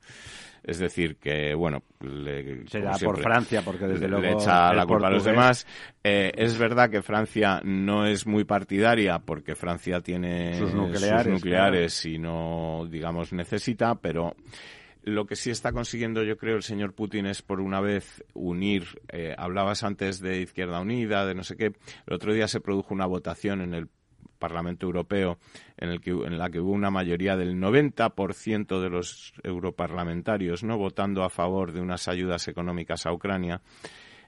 [0.64, 4.22] Es decir, que, bueno, le, será por Francia, porque desde luego.
[4.22, 5.66] Le echa la culpa a los demás.
[6.04, 12.18] Eh, es verdad que Francia no es muy partidaria, porque Francia tiene sus nucleares, y
[12.18, 14.34] no, digamos, necesita, pero.
[15.04, 18.84] Lo que sí está consiguiendo, yo creo, el señor Putin es por una vez unir.
[19.08, 21.72] Eh, hablabas antes de Izquierda Unida, de no sé qué.
[22.06, 23.88] El otro día se produjo una votación en el
[24.42, 25.38] Parlamento Europeo
[25.76, 30.76] en, el que, en la que hubo una mayoría del 90% de los europarlamentarios no
[30.76, 33.60] votando a favor de unas ayudas económicas a Ucrania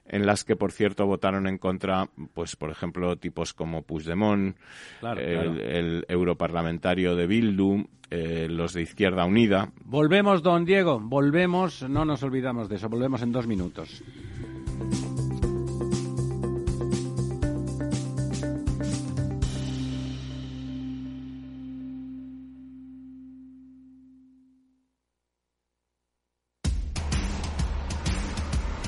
[0.07, 4.55] en las que, por cierto, votaron en contra, pues, por ejemplo, tipos como Puigdemont,
[5.01, 9.71] el, europarlamentario de Bildu, eh, los de Izquierda Unida.
[9.83, 14.03] Volvemos, don Diego, volvemos, no nos olvidamos de eso, volvemos en dos minutos.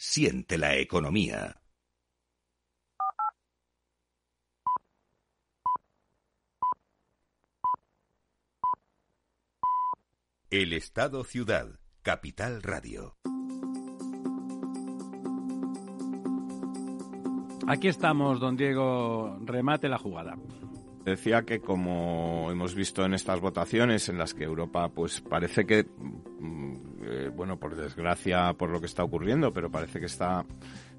[0.00, 1.60] Siente la economía.
[10.50, 11.80] El Estado Ciudad.
[12.02, 13.18] Capital Radio.
[17.66, 19.36] Aquí estamos, don Diego.
[19.44, 20.36] Remate la jugada
[21.04, 25.84] decía que como hemos visto en estas votaciones en las que Europa pues parece que
[25.84, 30.44] mm, eh, bueno por desgracia por lo que está ocurriendo pero parece que está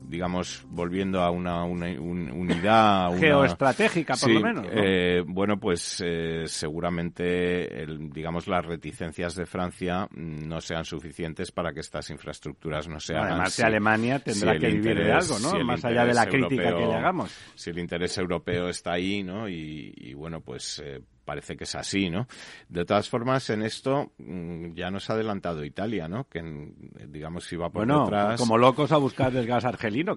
[0.02, 3.18] digamos, volviendo a una, unidad...
[3.18, 4.68] Geoestratégica, por lo menos.
[4.72, 11.82] Eh, bueno, pues eh, seguramente, digamos, las reticencias de Francia no sean suficientes para que
[11.82, 13.26] estas infraestructuras no sean...
[13.26, 15.64] Además, de Alemania tendrá que vivir de algo, ¿no?
[15.64, 17.32] Más allá de la crítica que le hagamos.
[17.56, 19.48] Si el interés europeo está ahí, ¿no?
[19.48, 20.82] Y, bueno, pues...
[20.84, 22.28] Eh, parece que es así, ¿no?
[22.70, 26.28] De todas formas, en esto mm, ya nos ha adelantado Italia, ¿no?
[26.28, 26.42] Que,
[27.08, 28.42] digamos, iba por bueno, detrás...
[28.42, 29.64] como locos a buscar el gas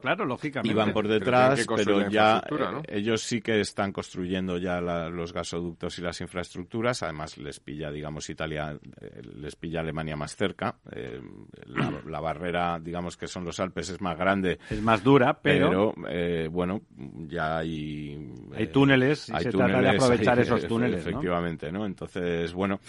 [0.01, 0.73] claro, lógicamente.
[0.73, 2.43] Iban por detrás, pero, ya
[2.89, 7.03] ellos sí que están construyendo ya los gasoductos y las infraestructuras.
[7.03, 10.77] Además, les pilla, digamos, Italia, eh, les pilla Alemania más cerca.
[10.91, 11.21] Eh,
[12.07, 14.59] la, barrera, digamos, que son los Alpes es más grande.
[14.71, 15.95] Es más dura, pero...
[16.09, 16.83] Eh, bueno,
[17.27, 18.33] ya hay...
[18.55, 21.87] Hay túneles y se trata de aprovechar esos túneles efectivamente, ¿no?
[21.87, 22.81] Entonces, bueno,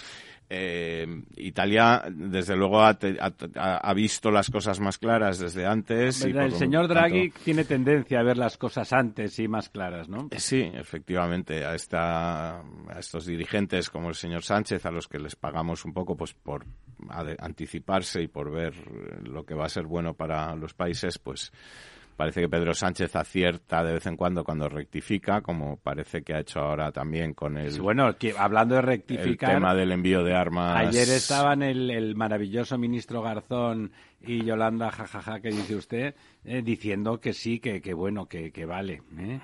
[0.50, 1.06] eh,
[1.38, 6.24] Italia, desde luego, ha, visto las cosas más claras desde antes.
[6.24, 10.28] el señor Draghi tiene tendencia a ver las cosas antes y más claras, ¿no?
[10.32, 11.66] Eh, sí, efectivamente.
[11.66, 15.94] A, esta, a estos dirigentes como el señor Sánchez, a los que les pagamos un
[15.94, 16.66] poco pues por
[17.10, 18.74] anticiparse y por ver
[19.28, 21.52] lo que va a ser bueno para los países, pues
[22.16, 26.40] Parece que Pedro Sánchez acierta de vez en cuando cuando rectifica, como parece que ha
[26.40, 27.82] hecho ahora también con el.
[27.82, 29.50] bueno, hablando de rectificar.
[29.50, 30.88] El tema del envío de armas.
[30.88, 37.20] Ayer estaban el, el maravilloso ministro Garzón y Yolanda, jajaja, que dice usted, eh, diciendo
[37.20, 39.02] que sí, que, que bueno, que, que vale.
[39.18, 39.40] ¿eh?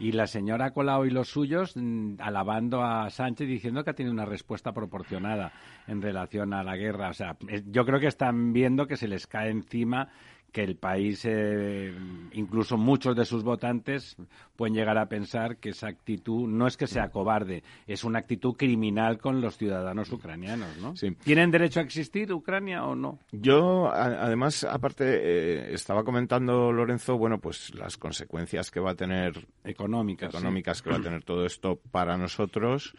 [0.00, 4.14] Y la señora Colau y los suyos mm, alabando a Sánchez diciendo que ha tenido
[4.14, 5.52] una respuesta proporcionada
[5.86, 7.10] en relación a la guerra.
[7.10, 10.08] O sea, yo creo que están viendo que se les cae encima
[10.52, 11.94] que el país, eh,
[12.32, 14.16] incluso muchos de sus votantes,
[14.56, 18.54] pueden llegar a pensar que esa actitud no es que sea cobarde, es una actitud
[18.54, 20.94] criminal con los ciudadanos ucranianos, ¿no?
[21.22, 23.18] ¿Tienen derecho a existir Ucrania o no?
[23.32, 29.46] Yo, además, aparte, eh, estaba comentando Lorenzo, bueno, pues las consecuencias que va a tener
[29.64, 32.94] económicas, económicas que va a tener todo esto para nosotros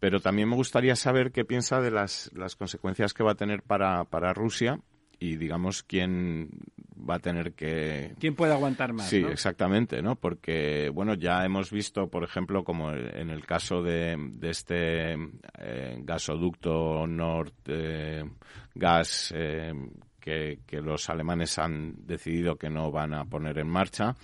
[0.00, 3.62] pero también me gustaría saber qué piensa de las, las consecuencias que va a tener
[3.62, 4.78] para, para Rusia
[5.18, 6.50] y digamos quién
[6.98, 11.70] va a tener que quién puede aguantar más sí exactamente no porque bueno ya hemos
[11.70, 15.12] visto por ejemplo como en el caso de, de este
[15.58, 18.24] eh, gasoducto Nord eh,
[18.74, 19.72] Gas eh,
[20.20, 24.14] que, que, los alemanes han decidido que no van a poner en marcha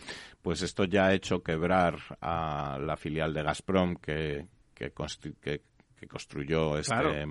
[0.41, 4.93] pues esto ya ha hecho quebrar a la filial de Gazprom que que,
[5.41, 7.27] que, construyó este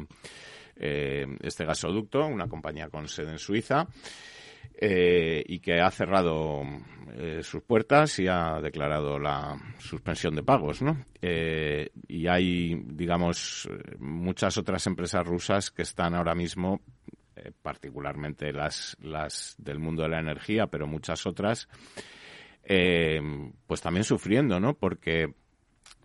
[0.81, 3.85] eh, este gasoducto, una compañía con sede en Suiza.
[4.81, 6.61] Eh, y que ha cerrado
[7.13, 11.05] eh, sus puertas y ha declarado la suspensión de pagos, ¿no?
[11.21, 13.69] y hay, digamos,
[13.99, 16.79] muchas otras empresas rusas que están ahora mismo,
[17.61, 18.95] particularmente las,
[19.57, 21.67] del mundo de la energía, pero muchas otras,
[22.63, 24.75] pues también sufriendo, ¿no?
[24.75, 25.33] Porque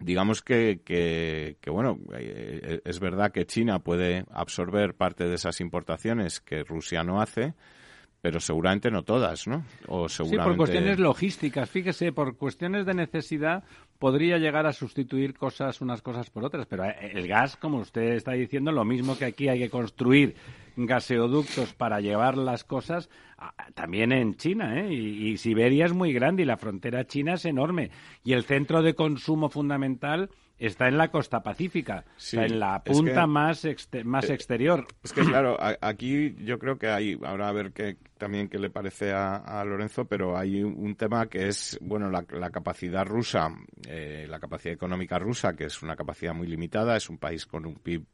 [0.01, 6.41] digamos que, que, bueno, eh, es verdad que China puede absorber parte de esas importaciones
[6.41, 7.55] que Rusia no hace,
[8.25, 9.67] pero seguramente no todas, ¿no?
[9.87, 10.43] O seguramente...
[10.43, 11.69] Sí, por cuestiones logísticas.
[11.69, 13.65] Fíjese, por cuestiones de necesidad
[13.99, 18.15] podría llegar a sustituir cosas unas cosas por otras, pero eh, el gas, como usted
[18.15, 20.37] está diciendo, lo mismo que aquí hay que construir
[20.75, 23.11] gaseoductos para llevar las cosas,
[23.75, 24.91] también en China, ¿eh?
[24.91, 27.91] Y, Siberia es muy grande y la frontera china es enorme.
[28.25, 33.67] Y el centro de consumo fundamental está en la costa pacífica, en la punta más,
[34.05, 34.87] más eh, exterior.
[35.03, 38.71] Es que claro, aquí yo creo que hay, ahora a ver qué también qué le
[38.71, 43.51] parece a, Lorenzo, pero hay un, tema que es, bueno, la, capacidad rusa,
[43.87, 47.67] eh, la capacidad económica rusa, que es una capacidad muy limitada, es un país con
[47.67, 48.05] un PIB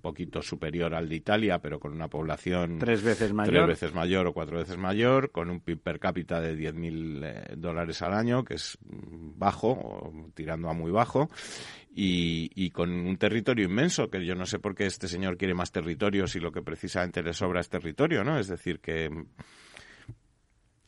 [0.00, 4.26] poquito superior al de Italia, pero con una población tres veces mayor, tres veces mayor
[4.26, 8.44] o cuatro veces mayor, con un PIB per cápita de 10.000 eh, dólares al año,
[8.44, 11.30] que es bajo, tirando a muy bajo,
[11.94, 15.54] y, y, con un territorio inmenso, que yo no sé por qué este señor quiere
[15.54, 18.38] más territorio si lo que precisamente le sobra es territorio, ¿no?
[18.38, 19.10] Es decir, que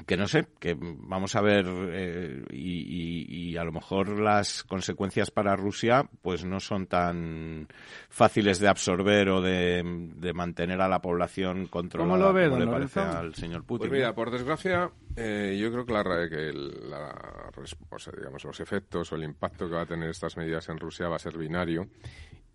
[0.09, 5.55] que no sé, que vamos a ver eh, y, a lo mejor las consecuencias para
[5.55, 7.69] Rusia pues no son tan
[8.09, 9.83] fáciles de absorber o de,
[10.33, 13.89] mantener a la población controlada ¿Cómo lo ve, como le parece al señor Putin.
[13.89, 17.51] Pues mira, por desgracia, eh, yo creo que, la, que la,
[18.17, 21.17] digamos, los efectos o el impacto que va a tener estas medidas en Rusia va
[21.17, 21.87] a ser binario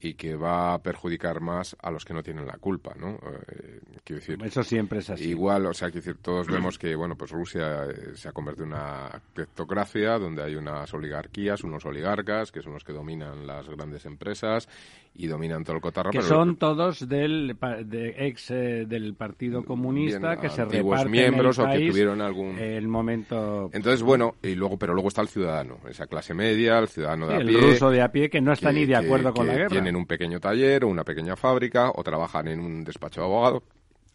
[0.03, 3.19] y que va a perjudicar más a los que no tienen la culpa, ¿no?
[3.47, 5.29] Eh, quiero decir, Eso siempre es así.
[5.29, 8.65] Igual, o sea, quiero decir, todos vemos que, bueno, pues Rusia eh, se ha convertido
[8.65, 13.67] en una cleptocracia donde hay unas oligarquías, unos oligarcas, que son los que dominan las
[13.69, 14.67] grandes empresas
[15.15, 16.11] y dominan todo el cotarro.
[16.11, 21.65] Que son todos del de ex eh, del Partido Comunista que se reparten miembros el
[21.65, 23.69] o que tuvieron algún el momento.
[23.73, 27.35] Entonces bueno y luego pero luego está el ciudadano esa clase media el ciudadano de
[27.35, 29.53] a pie el ruso de a pie que no está ni de acuerdo con la
[29.53, 29.69] guerra.
[29.69, 33.63] Tienen un pequeño taller o una pequeña fábrica o trabajan en un despacho de abogado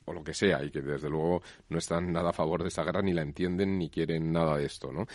[0.09, 2.85] o lo que sea, y que desde luego no están nada a favor de esta
[2.85, 5.07] guerra, ni la entienden, ni quieren nada de esto, ¿no?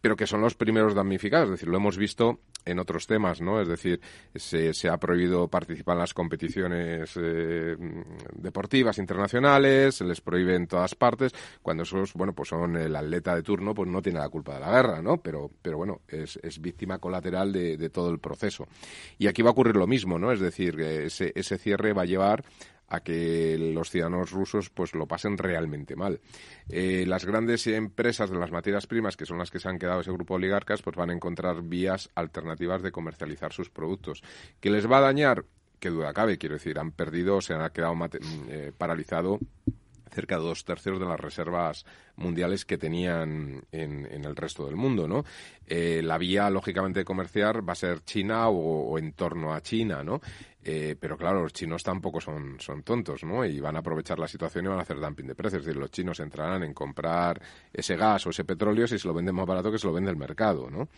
[0.00, 3.60] Pero que son los primeros damnificados, es decir, lo hemos visto en otros temas, ¿no?
[3.60, 4.00] Es decir,
[4.34, 7.76] se, se ha prohibido participar en las competiciones eh,
[8.34, 11.32] deportivas internacionales, se les prohíbe en todas partes,
[11.62, 14.60] cuando esos, bueno, pues son el atleta de turno, pues no tiene la culpa de
[14.60, 15.18] la guerra, ¿no?
[15.18, 18.66] Pero, pero bueno, es, es víctima colateral de, de, todo el proceso.
[19.18, 20.30] Y aquí va a ocurrir lo mismo, ¿no?
[20.32, 22.44] Es decir, ese, ese cierre va a llevar
[22.88, 26.20] a que los ciudadanos rusos pues lo pasen realmente mal.
[26.68, 30.00] Eh, las grandes empresas de las materias primas, que son las que se han quedado
[30.00, 34.22] ese grupo de oligarcas, pues van a encontrar vías alternativas de comercializar sus productos.
[34.60, 35.44] ¿Que les va a dañar?
[35.78, 37.94] Que duda cabe, quiero decir, han perdido, se han quedado
[38.48, 39.38] eh, paralizado
[40.10, 41.84] cerca de dos tercios de las reservas
[42.18, 45.24] mundiales que tenían en, el resto del mundo, ¿no?
[45.66, 49.60] Eh, la vía, lógicamente, de comerciar va a ser China o, o, en torno a
[49.60, 50.20] China, ¿no?
[50.70, 53.42] Eh, pero claro, los chinos tampoco son, son tontos, ¿no?
[53.42, 55.60] Y van a aprovechar la situación y van a hacer dumping de precios.
[55.60, 57.40] Es decir, los chinos entrarán en comprar
[57.72, 60.10] ese gas o ese petróleo si se lo venden más barato que se lo vende
[60.10, 60.88] el mercado, ¿no?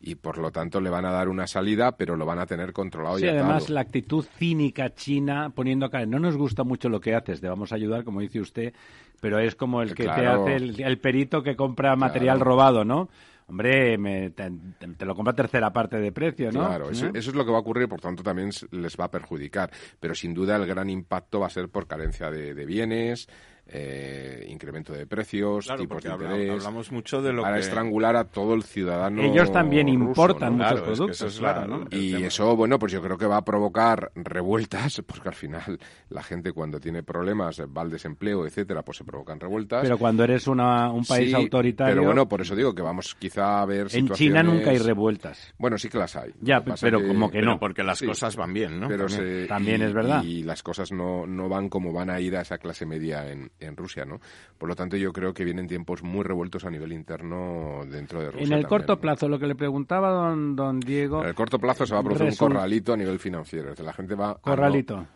[0.00, 2.72] Y por lo tanto le van a dar una salida, pero lo van a tener
[2.72, 7.00] controlado sí, y además la actitud cínica china poniendo acá, no nos gusta mucho lo
[7.00, 8.74] que haces, te vamos a ayudar, como dice usted,
[9.20, 13.08] pero es como el que te hace el, perito que compra material robado, ¿no?
[13.50, 16.66] hombre, me, te, lo compra tercera parte de precio, ¿no?
[16.66, 19.70] Claro, eso, es lo que va a ocurrir, por tanto también les va a perjudicar.
[19.98, 23.28] Pero sin duda el gran impacto va a ser por carencia de, de bienes,
[23.72, 26.50] eh, incremento de precios, tipos de interés.
[26.50, 29.22] Hablamos mucho de lo para estrangular a todo el ciudadano.
[29.22, 31.86] Ellos también importan muchos productos, claro.
[31.90, 35.78] Y eso, bueno, pues yo creo que va a provocar revueltas, porque al final
[36.08, 39.82] la gente cuando tiene problemas, va al desempleo, etcétera, pues se provocan revueltas.
[39.82, 41.94] Pero cuando eres una, un país autoritario.
[41.94, 43.86] Pero bueno, por eso digo que vamos quizá a ver.
[43.92, 45.54] En China nunca hay revueltas.
[45.58, 46.32] Bueno, sí que las hay.
[46.40, 47.58] Ya, pero como que no.
[47.60, 48.88] porque las cosas van bien, ¿no?
[48.88, 49.06] Pero
[49.46, 50.24] también, es verdad.
[50.24, 53.50] Y las cosas no, no van como van a ir a esa clase media en,
[53.60, 54.20] en Rusia, ¿no?
[54.58, 58.30] Por lo tanto, yo creo que vienen tiempos muy revueltos a nivel interno dentro de
[58.30, 58.46] Rusia.
[58.46, 61.22] En el corto plazo, lo que le preguntaba don, don Diego.
[61.22, 63.72] En el corto plazo se va a producir un corralito a nivel financiero.
[63.82, 64.34] la gente va.
[64.40, 65.06] Corralito.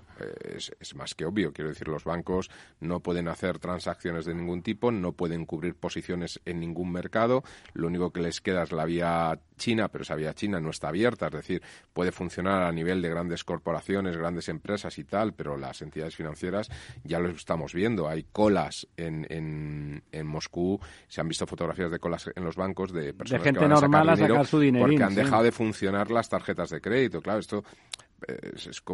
[0.44, 1.52] Es, más que obvio.
[1.52, 2.50] Quiero decir, los bancos
[2.80, 7.42] no pueden hacer transacciones de ningún tipo, no pueden cubrir posiciones en ningún mercado.
[7.72, 10.88] Lo único que les queda es la vía China, pero esa vía China no está
[10.88, 11.26] abierta.
[11.26, 15.82] Es decir, puede funcionar a nivel de grandes corporaciones, grandes empresas y tal, pero las
[15.82, 16.70] entidades financieras
[17.04, 18.08] ya lo estamos viendo.
[18.08, 20.80] Hay colas en, en, Moscú.
[21.06, 24.08] Se han visto fotografías de colas en los bancos de personas gente que van normal
[24.08, 27.20] a sacar, su dinero porque han dejado de funcionar las tarjetas de crédito.
[27.20, 27.64] Claro, esto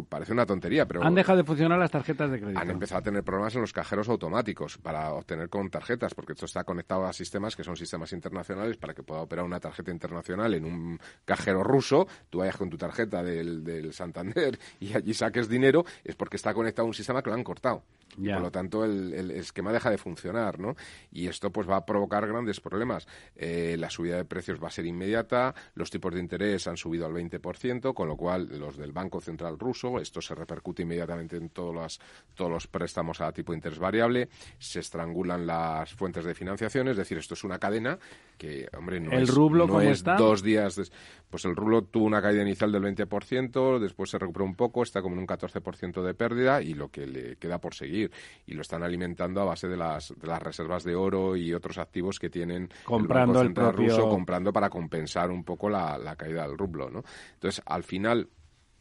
[0.07, 1.03] parece una tontería, pero...
[1.03, 2.59] Han dejado de funcionar las tarjetas de crédito.
[2.59, 6.45] Han empezado a tener problemas en los cajeros automáticos para obtener con tarjetas, porque esto
[6.45, 10.53] está conectado a sistemas que son sistemas internacionales para que pueda operar una tarjeta internacional
[10.53, 15.47] en un cajero ruso, tú vayas con tu tarjeta del, del Santander y allí saques
[15.49, 17.83] dinero, es porque está conectado a un sistema que lo han cortado.
[18.15, 20.75] Por lo tanto, el, esquema deja de funcionar, ¿no?
[21.11, 23.07] Y esto pues va a provocar grandes problemas.
[23.35, 27.05] Eh, la subida de precios va a ser inmediata, los tipos de interés han subido
[27.05, 31.49] al 20%, con lo cual los del Banco Central ruso, esto se repercute inmediatamente en
[31.49, 31.99] todos
[32.35, 36.97] todos los préstamos a tipo de interés variable, se estrangulan las fuentes de financiación, es
[36.97, 37.97] decir, esto es una cadena
[38.37, 40.91] que, hombre, no ¿El es, rublo no es dos días...
[41.29, 45.01] pues el rublo tuvo una caída inicial del 20%, después se recuperó un poco, está
[45.01, 48.11] como en un 14% de pérdida y lo que le queda por seguir.
[48.47, 51.77] Y lo están alimentando a base de las, de las reservas de oro y otros
[51.77, 56.47] activos que tienen comprando el, Banco ruso comprando para compensar un poco la, la caída
[56.47, 57.03] del rublo, ¿no?
[57.33, 58.27] Entonces, al final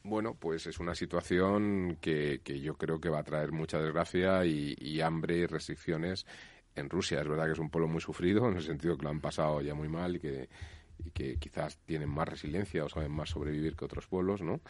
[0.03, 4.45] bueno, pues es una situación que, que, yo creo que va a traer mucha desgracia
[4.45, 6.27] y, y, hambre y restricciones
[6.75, 7.21] en Rusia.
[7.21, 9.61] Es verdad que es un pueblo muy sufrido, en el sentido que lo han pasado
[9.61, 10.49] ya muy mal y que,
[11.05, 14.61] y que quizás tienen más resiliencia o saben más sobrevivir que otros pueblos, ¿no?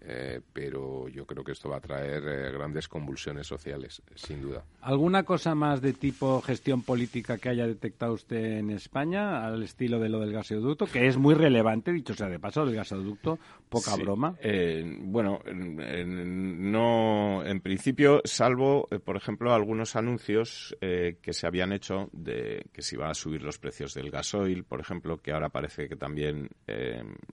[0.00, 4.64] Eh, pero yo creo que esto va a traer eh, grandes convulsiones sociales, sin duda.
[4.80, 9.98] ¿Alguna cosa más de tipo gestión política que haya detectado usted en España, al estilo
[9.98, 13.96] de lo del gasoducto, que es muy relevante, dicho sea de paso, el gasoducto, poca
[13.96, 14.36] broma?
[14.40, 22.66] Eh, bueno, no, en principio, salvo, por ejemplo, algunos anuncios que se habían hecho de
[22.72, 25.96] que se iba a subir los precios del gasoil, por ejemplo, que ahora parece que
[25.96, 26.48] también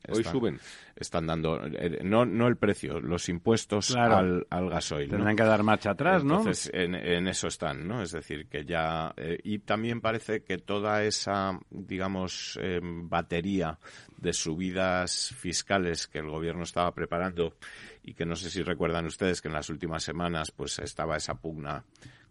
[0.09, 0.59] hoy suben,
[0.95, 1.61] están dando
[2.03, 5.09] no no el precio, los impuestos al, al, gasoil.
[5.09, 6.39] Tendrán que dar marcha atrás, ¿no?
[6.39, 8.01] Entonces, en, eso están, ¿no?
[8.01, 9.13] Es decir, que ya...
[9.17, 13.79] Eh, y también parece que toda esa, digamos, em, batería
[14.17, 17.55] de subidas fiscales que el gobierno estaba preparando
[18.03, 21.35] y que no sé si recuerdan ustedes que en las últimas semanas pues estaba esa
[21.35, 21.83] pugna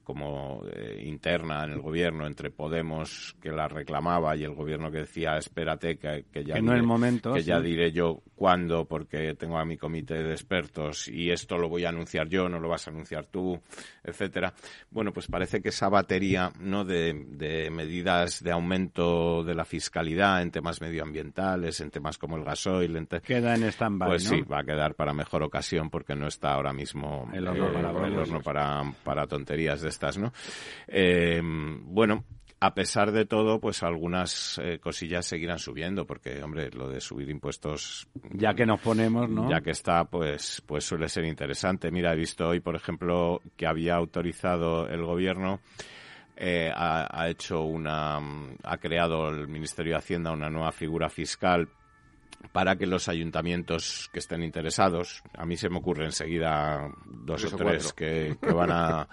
[0.05, 4.99] como eh, interna en el gobierno entre Podemos que la reclamaba y el gobierno que
[4.99, 9.65] decía espérate que, ya no diré, momento, que ya diré yo cuándo porque tengo a
[9.65, 12.91] mi comité de expertos y esto lo voy a anunciar yo no lo vas a
[12.91, 13.61] anunciar tú
[14.03, 14.53] etcétera.
[14.91, 17.15] Bueno pues parece que esa batería no de,
[17.73, 22.95] medidas de aumento de la fiscalidad en temas medioambientales en temas como el gasoil
[23.25, 26.73] queda en stand-by pues sí va a quedar para mejor ocasión porque no está ahora
[26.73, 30.33] mismo el horno, eh, para, para tonterías de estas, ¿no?
[30.87, 32.25] Eh, bueno,
[32.61, 37.29] a pesar de todo, pues algunas eh, cosillas seguirán subiendo, porque, hombre, lo de subir
[37.29, 38.09] impuestos...
[38.33, 39.51] Ya que nos ponemos, ¿no?
[39.51, 41.91] Ya que está, pues, pues suele ser interesante.
[41.91, 45.61] Mira, he visto hoy, por ejemplo, que había autorizado el gobierno...
[46.37, 48.19] Eh, ha, ha, hecho una
[48.65, 51.69] ha creado el Ministerio de Hacienda una nueva figura fiscal
[52.53, 57.57] para que los ayuntamientos que estén interesados, a mí se me ocurre enseguida dos o
[57.57, 59.09] tres que, van a,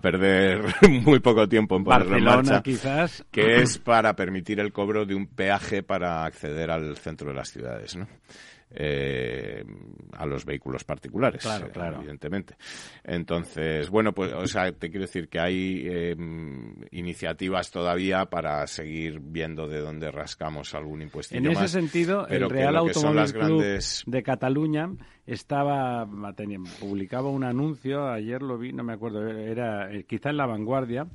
[0.00, 3.24] perder muy poco tiempo en ponerlo en marcha, quizás.
[3.30, 7.50] que es para permitir el cobro de un peaje para acceder al centro de las
[7.50, 8.06] ciudades, ¿no?
[8.72, 9.64] Eh,
[10.12, 11.98] a los vehículos particulares, claro, claro.
[11.98, 12.56] evidentemente.
[13.02, 16.16] Entonces, bueno, pues, o sea, te quiero decir que hay eh,
[16.92, 21.36] iniciativas todavía para seguir viendo de dónde rascamos algún impuesto.
[21.36, 23.64] En ese sentido, el Real Automóvil Club
[24.06, 24.90] de Cataluña
[25.26, 26.06] estaba
[26.80, 31.06] publicaba un anuncio, ayer lo vi, no me acuerdo, era eh, quizá en La Vanguardia,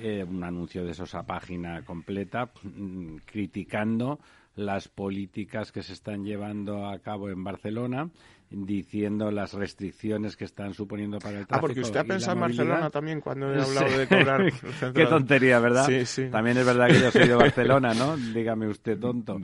[0.00, 4.20] eh, un anuncio de esos a página completa, mm, criticando
[4.54, 8.10] las políticas que se están llevando a cabo en Barcelona,
[8.54, 11.56] diciendo las restricciones que están suponiendo para el tráfico.
[11.56, 14.52] Ah, porque usted ha pensado en Barcelona también cuando he hablado de cobrar.
[14.94, 15.86] Qué tontería, ¿verdad?
[15.86, 16.28] Sí, sí.
[16.30, 18.16] También es verdad que yo soy de Barcelona, ¿no?
[18.16, 19.38] Dígame usted, tonto.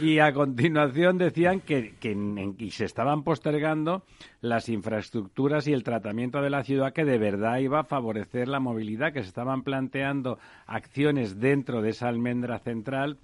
[0.00, 2.12] Y a continuación decían que, que
[2.58, 4.04] y se estaban postergando
[4.40, 8.60] las infraestructuras y el tratamiento de la ciudad que de verdad iba a favorecer la
[8.60, 13.18] movilidad, que se estaban planteando acciones dentro de esa almendra central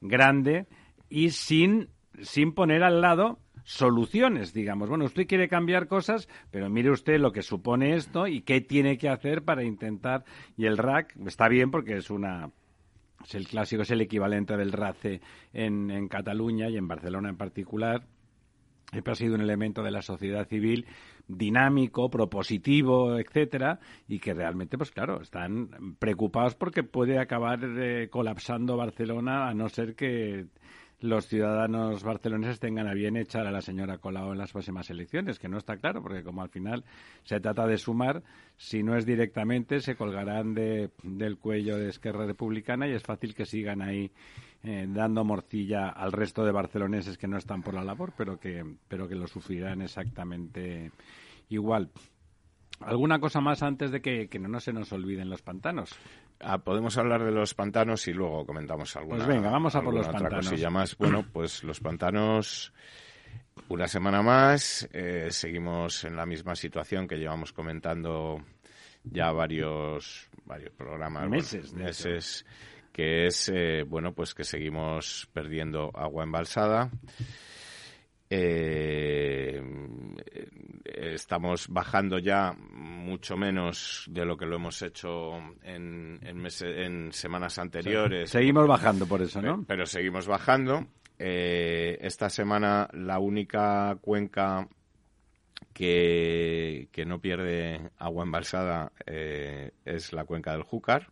[0.00, 0.66] grande
[1.08, 1.88] y sin,
[2.22, 4.88] sin poner al lado soluciones, digamos.
[4.88, 8.98] Bueno, usted quiere cambiar cosas, pero mire usted lo que supone esto y qué tiene
[8.98, 10.24] que hacer para intentar.
[10.56, 12.50] Y el RAC está bien porque es una.
[13.22, 15.20] Es el clásico, es el equivalente del RACE
[15.52, 18.06] en, en Cataluña y en Barcelona en particular.
[18.90, 20.86] Siempre ha sido un elemento de la sociedad civil
[21.28, 23.78] dinámico, propositivo, etcétera,
[24.08, 29.68] y que realmente, pues claro, están preocupados porque puede acabar eh, colapsando Barcelona a no
[29.68, 30.46] ser que
[31.00, 35.38] los ciudadanos barceloneses tengan a bien echar a la señora Colau en las próximas elecciones,
[35.38, 36.84] que no está claro, porque como al final
[37.24, 38.22] se trata de sumar,
[38.56, 43.34] si no es directamente, se colgarán de, del cuello de Esquerra Republicana y es fácil
[43.34, 44.10] que sigan ahí
[44.62, 48.64] eh, dando morcilla al resto de barceloneses que no están por la labor, pero que,
[48.88, 50.92] pero que lo sufrirán exactamente
[51.48, 51.90] igual.
[52.80, 55.94] ¿Alguna cosa más antes de que, no, se nos olviden los pantanos?
[56.40, 59.92] Ah, podemos hablar de los pantanos y luego comentamos alguna Pues venga, vamos a por
[59.92, 60.48] los otra pantanos.
[60.48, 60.96] Cosilla más.
[60.96, 62.72] Bueno, pues los pantanos,
[63.68, 68.42] una semana más, eh, seguimos en la misma situación que llevamos comentando
[69.04, 71.28] ya varios, varios programas.
[71.28, 71.74] Meses.
[71.74, 72.46] meses
[72.92, 76.90] que es, eh, bueno, pues que seguimos perdiendo agua embalsada.
[78.28, 79.60] Eh,
[80.84, 85.32] estamos bajando ya mucho menos de lo que lo hemos hecho
[85.62, 88.30] en, en, semanas anteriores.
[88.30, 89.64] seguimos bajando por eso, ¿no?
[89.66, 90.86] Pero, seguimos bajando.
[91.18, 94.68] Eh, esta semana la única cuenca
[95.72, 101.08] que, que no pierde agua embalsada es la cuenca del Júcar.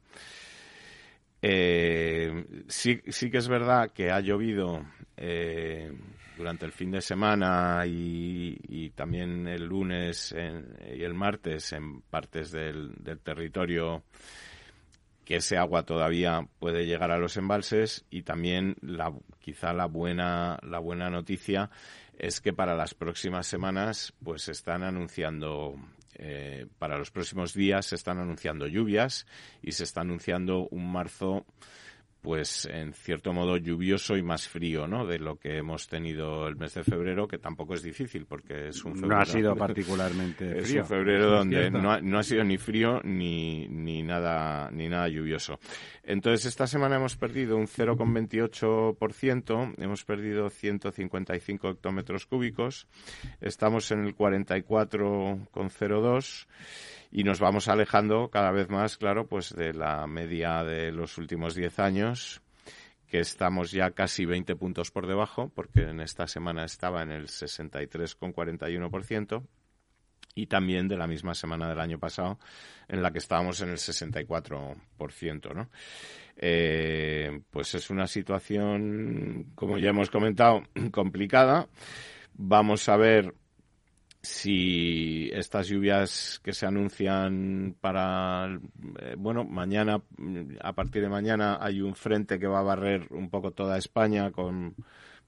[1.40, 4.84] Eh, sí, sí que es verdad que ha llovido
[5.16, 5.92] eh,
[6.36, 12.94] durante el fin de semana y, también el lunes y el martes en partes del,
[13.22, 14.02] territorio
[15.24, 20.58] que ese agua todavía puede llegar a los embalses y también la, quizá la buena,
[20.62, 21.70] la buena noticia
[22.18, 25.76] es que para las próximas semanas pues están anunciando
[26.18, 29.26] eh, para los próximos días se están anunciando lluvias
[29.62, 31.46] y se está anunciando un marzo
[32.20, 35.06] pues en cierto modo lluvioso y más frío, ¿no?
[35.06, 38.84] De lo que hemos tenido el mes de febrero, que tampoco es difícil porque es
[38.84, 39.14] un febrero.
[39.14, 40.62] No ha sido particularmente frío.
[40.62, 44.88] Es un febrero donde no ha, no ha, sido ni frío ni, ni nada ni
[44.88, 45.60] nada lluvioso.
[46.02, 52.88] Entonces esta semana hemos perdido un 0,28%, hemos perdido 155 hectómetros cúbicos,
[53.40, 56.48] estamos en el 44,02
[57.10, 61.54] y nos vamos alejando cada vez más, claro, pues de la media de los últimos
[61.54, 62.42] 10 años,
[63.06, 67.28] que estamos ya casi 20 puntos por debajo, porque en esta semana estaba en el
[67.28, 69.46] 63,41%,
[70.34, 72.38] y también de la misma semana del año pasado,
[72.86, 75.68] en la que estábamos en el 64%, ¿no?
[76.36, 81.68] Eh, pues es una situación, como ya hemos comentado, complicada.
[82.34, 83.34] Vamos a ver
[84.22, 88.58] si estas lluvias que se anuncian para,
[89.00, 90.02] eh, bueno, mañana,
[90.60, 94.32] a partir de mañana hay un frente que va a barrer un poco toda España
[94.32, 94.74] con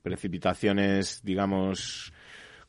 [0.02, 2.12] precipitaciones, digamos,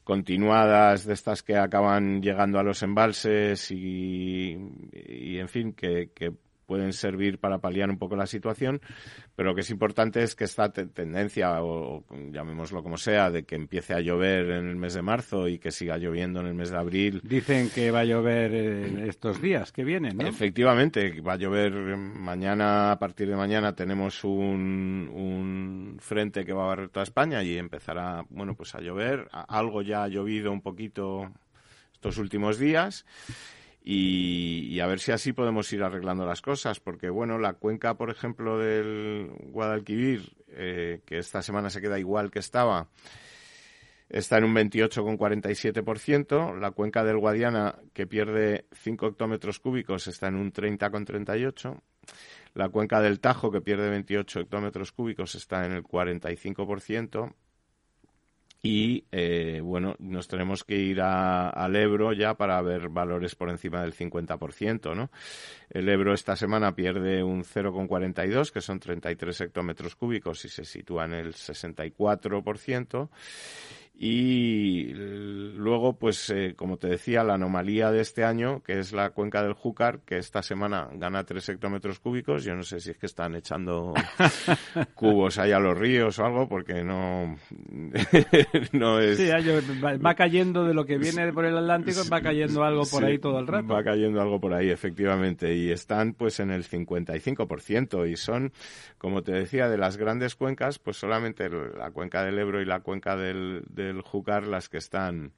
[0.03, 4.57] continuadas de estas que acaban llegando a los embalses y,
[4.93, 6.33] y en fin, que, que
[6.71, 8.79] pueden servir para paliar un poco la situación,
[9.35, 13.55] pero lo que es importante es que esta tendencia, o, llamémoslo como sea, de que
[13.55, 16.69] empiece a llover en el mes de marzo y que siga lloviendo en el mes
[16.69, 17.19] de abril.
[17.25, 20.25] Dicen que va a llover en estos días que vienen, ¿no?
[20.25, 26.63] Efectivamente, va a llover mañana, a partir de mañana tenemos un, un frente que va
[26.63, 29.27] a barrer toda España y empezará, bueno, pues a llover.
[29.33, 31.33] Algo ya ha llovido un poquito
[31.91, 33.05] estos últimos días
[33.83, 38.11] y, a ver si así podemos ir arreglando las cosas, porque bueno, la cuenca, por
[38.11, 42.89] ejemplo, del Guadalquivir, eh, que esta semana se queda igual que estaba,
[44.07, 50.35] está en un 28,47%, la cuenca del Guadiana, que pierde 5 hectómetros cúbicos, está en
[50.35, 51.81] un 30,38%,
[52.53, 57.33] la cuenca del Tajo, que pierde 28 hectómetros cúbicos, está en el 45%,
[58.63, 63.81] y eh, bueno, nos tenemos que ir al Ebro ya para ver valores por encima
[63.81, 65.09] del 50%, ¿no?
[65.69, 71.05] El Ebro esta semana pierde un 0,42, que son 33 hectómetros cúbicos y se sitúa
[71.05, 73.09] en el 64%.
[74.03, 79.11] Y luego, pues, eh, como te decía, la anomalía de este año, que es la
[79.11, 82.43] cuenca del Júcar, que esta semana gana 3 hectómetros cúbicos.
[82.43, 83.93] Yo no sé si es que están echando
[84.95, 87.37] cubos ahí a los ríos o algo, porque no,
[88.71, 89.17] no es...
[89.17, 93.19] Sí, va cayendo de lo que viene por el Atlántico, va cayendo algo por ahí
[93.19, 93.67] todo el rato.
[93.67, 95.53] Va cayendo algo por ahí, efectivamente.
[95.53, 98.09] Y están, pues, en el 55%.
[98.09, 98.51] Y son,
[98.97, 102.79] como te decía, de las grandes cuencas, pues solamente la cuenca del Ebro y la
[102.79, 103.61] cuenca del
[103.91, 105.33] el Júcar las que están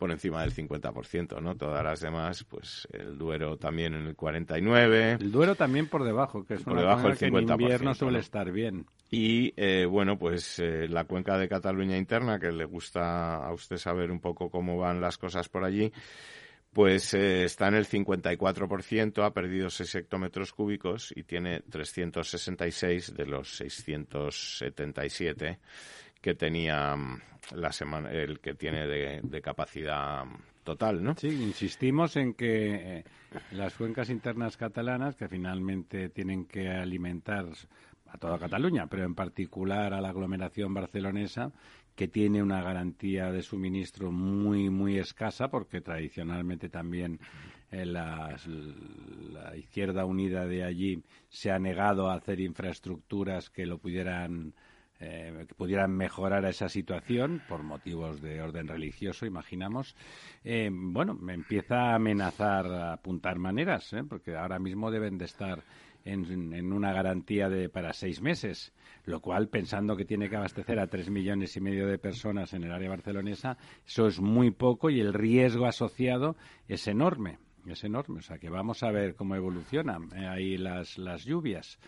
[0.00, 1.56] por encima del 50%, ¿no?
[1.56, 5.18] Todas las demás, pues el Duero también en el 49.
[5.20, 8.20] El Duero también por debajo, que es por debajo del 50%, que en invierno suele
[8.20, 8.86] estar bien.
[9.10, 13.76] Y eh, bueno, pues eh, la cuenca de Cataluña interna, que le gusta a usted
[13.76, 15.92] saber un poco cómo van las cosas por allí,
[16.72, 23.26] pues eh, está en el 54%, ha perdido 6 hectómetros cúbicos y tiene 366 de
[23.26, 25.58] los 677
[26.20, 27.20] que tenía mm,
[27.54, 30.24] la semana, el que tiene de, capacidad
[30.64, 31.14] total, ¿no?
[31.16, 33.04] Sí, insistimos en que eh,
[33.52, 37.46] las cuencas internas catalanas, que finalmente tienen que alimentar
[38.06, 41.52] a toda Cataluña, pero en particular a la aglomeración barcelonesa,
[41.94, 47.18] que tiene una garantía de suministro muy, muy escasa, porque tradicionalmente también
[47.70, 48.36] eh, la
[49.56, 54.54] izquierda unida de allí se ha negado a hacer infraestructuras que lo pudieran
[55.00, 59.96] eh, que pudieran mejorar esa situación por motivos de orden religioso, imaginamos.
[60.44, 64.04] Eh, bueno, empieza a amenazar a apuntar maneras, ¿eh?
[64.06, 65.64] porque ahora mismo deben de estar
[66.04, 68.74] en, una garantía de para seis meses,
[69.04, 72.64] lo cual, pensando que tiene que abastecer a tres millones y medio de personas en
[72.64, 76.36] el área barcelonesa, eso es muy poco y el riesgo asociado
[76.68, 77.38] es enorme.
[77.66, 78.20] Es enorme.
[78.20, 81.78] O sea que vamos a ver cómo evolucionan ahí las, las lluvias.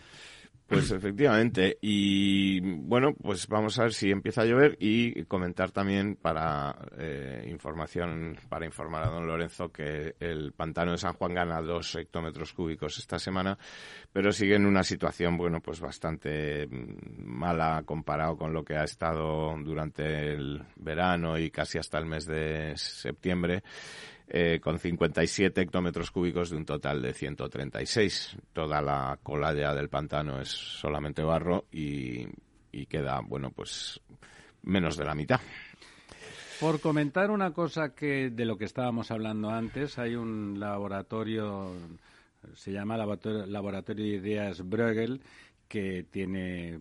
[0.72, 1.76] Pues efectivamente.
[1.82, 7.46] Y bueno, pues vamos a ver si empieza a llover y comentar también para eh,
[7.50, 12.54] información, para informar a don Lorenzo que el pantano de San Juan gana dos hectómetros
[12.54, 13.58] cúbicos esta semana,
[14.12, 18.84] pero sigue en una situación, bueno, pues bastante mm, mala comparado con lo que ha
[18.84, 23.62] estado durante el verano y casi hasta el mes de septiembre.
[24.34, 28.38] Eh, con 57 hectómetros cúbicos de un total de 136.
[28.54, 32.26] Toda la colalla del pantano es solamente barro y,
[32.72, 34.00] y queda, bueno, pues
[34.62, 35.38] menos de la mitad.
[36.58, 41.74] Por comentar una cosa que de lo que estábamos hablando antes, hay un laboratorio,
[42.54, 45.20] se llama Laboratorio de Ideas Bruegel,
[45.68, 46.78] que tiene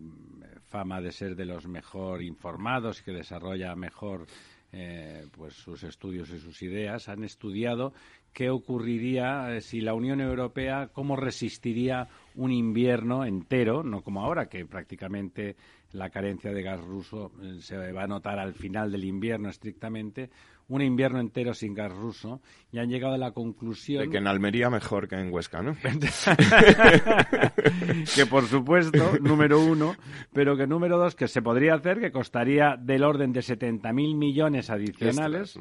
[0.70, 4.26] fama de ser de los mejor informados que desarrolla mejor
[4.74, 7.94] eh, pues sus estudios y sus ideas, han estudiado
[8.34, 14.48] qué ocurriría eh, si la Unión Europea, cómo resistiría un invierno entero, no como ahora,
[14.48, 15.56] que prácticamente
[15.92, 20.30] la carencia de gas ruso eh, se va a notar al final del invierno estrictamente,
[20.72, 22.40] un invierno entero sin gas ruso
[22.72, 24.04] y han llegado a la conclusión...
[24.04, 25.76] De que en Almería mejor que en Huesca, ¿no?
[28.16, 29.98] que por supuesto, número uno,
[30.32, 34.70] pero que número dos, que se podría hacer, que costaría del orden de 70.000 millones
[34.70, 35.60] adicionales,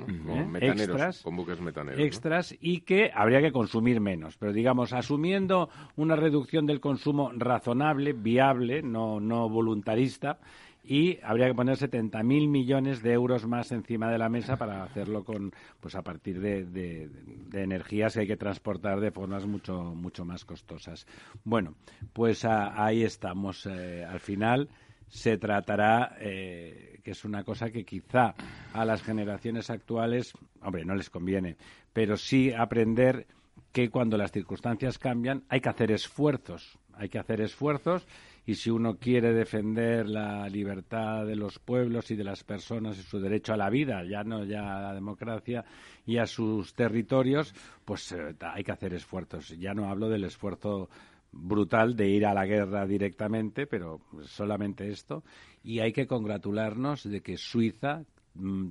[0.61, 1.23] extras, ¿eh?
[1.25, 2.01] con buques metaneros.
[2.01, 4.37] Extras, y que habría que consumir menos.
[4.37, 10.39] Pero digamos, asumiendo una reducción del consumo razonable, viable, no, no voluntarista,
[10.83, 15.25] y habría que poner 70.000 millones de euros más encima de la mesa para hacerlo
[15.25, 17.11] con pues a partir de,
[17.53, 21.07] energías que hay que transportar de formas mucho mucho más costosas.
[21.45, 21.75] Bueno,
[22.13, 23.67] pues ahí estamos.
[23.67, 24.69] Eh, al final
[25.09, 28.35] se tratará eh, que es una cosa que quizá
[28.73, 31.57] a las generaciones actuales, hombre, no les conviene,
[31.93, 33.27] pero sí aprender
[33.73, 38.07] que cuando las circunstancias cambian hay que hacer esfuerzos, hay que hacer esfuerzos
[38.47, 43.03] y si uno quiere defender la libertad de los pueblos y de las personas y
[43.03, 45.65] su derecho a la vida, ya no ya a la democracia
[46.07, 49.49] y a sus territorios, pues eh, hay que hacer esfuerzos.
[49.59, 50.89] Ya no hablo del esfuerzo
[51.33, 55.23] brutal de ir a la guerra directamente, pero solamente esto.
[55.63, 58.05] Y hay que congratularnos de que Suiza,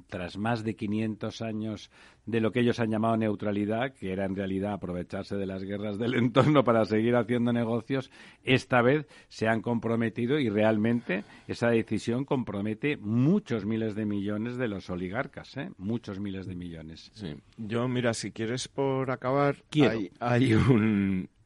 [0.08, 1.92] tras más de 500 años
[2.26, 5.98] de lo que ellos han llamado neutralidad, que era en realidad aprovecharse de las guerras
[5.98, 8.12] del entorno para seguir haciendo negocios,
[8.44, 14.68] esta vez se han comprometido y realmente esa decisión compromete muchos miles de millones de
[14.68, 15.72] los oligarcas, ¿eh?
[15.78, 17.12] muchos miles de millones.
[17.14, 17.36] Sí.
[17.58, 20.54] Yo, mira, si quieres por acabar, hay, hay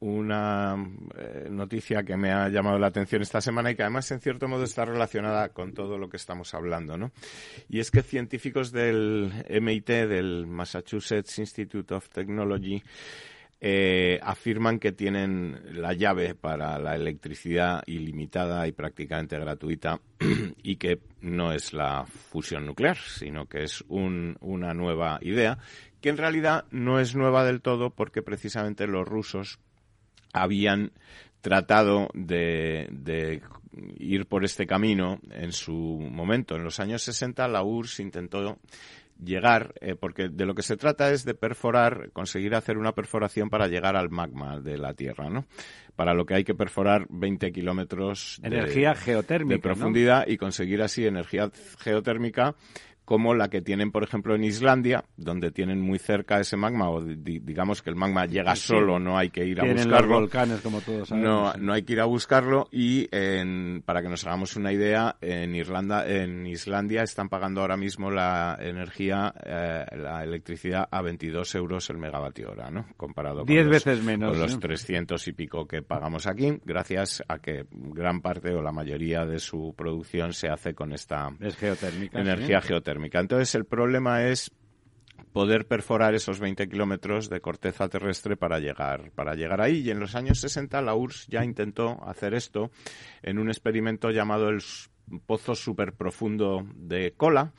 [0.04, 0.76] una
[1.16, 4.46] eh, noticia que me ha llamado la atención esta semana y que además en cierto
[4.48, 7.10] modo está relacionada con todo lo que estamos hablando, ¿no?
[7.70, 12.82] Y es que científicos del MIT, del Massachusetts Institute of Technology
[13.62, 20.00] eh, afirman que tienen la llave para la electricidad ilimitada y prácticamente gratuita
[20.62, 25.56] y que no es la fusión nuclear, sino que es una nueva idea
[26.02, 29.60] que en realidad no es nueva del todo porque precisamente los rusos
[30.34, 30.92] habían
[31.40, 33.40] tratado de, de,
[33.98, 36.56] ir por este camino en su momento.
[36.56, 38.58] En los años 60 la URSS intentó
[39.22, 43.48] llegar, eh, porque de lo que se trata es de perforar, conseguir hacer una perforación
[43.48, 45.46] para llegar al magma de la Tierra, ¿no?
[45.96, 50.82] Para lo que hay que perforar 20 kilómetros de, energía geotérmica, de profundidad y conseguir
[50.82, 52.56] así energía geotérmica
[53.04, 57.02] como la que tienen, por ejemplo, en Islandia, donde tienen muy cerca ese magma, o
[57.02, 60.08] digamos que el magma llega solo, no hay que ir a buscarlo.
[60.08, 61.28] Los volcanes, como todos sabemos.
[61.28, 65.16] No, no hay que ir a buscarlo y en, para que nos hagamos una idea,
[65.20, 71.54] en Irlanda, en Islandia están pagando ahora mismo la energía, eh, la electricidad a 22
[71.56, 72.86] euros el megavatio hora, ¿no?
[72.96, 77.66] Comparado con, veces menos, con los 300 y pico que pagamos aquí, gracias a que
[77.70, 83.54] gran parte o la mayoría de su producción se hace con esta energía geotérmica entonces
[83.54, 84.52] el problema es
[85.32, 89.80] poder perforar esos 20 kilómetros de corteza terrestre para llegar, para llegar ahí.
[89.80, 92.70] Y en los años 60 la URSS ya intentó hacer esto
[93.22, 94.62] en un experimento llamado el
[95.26, 97.52] Pozo Superprofundo de Kola,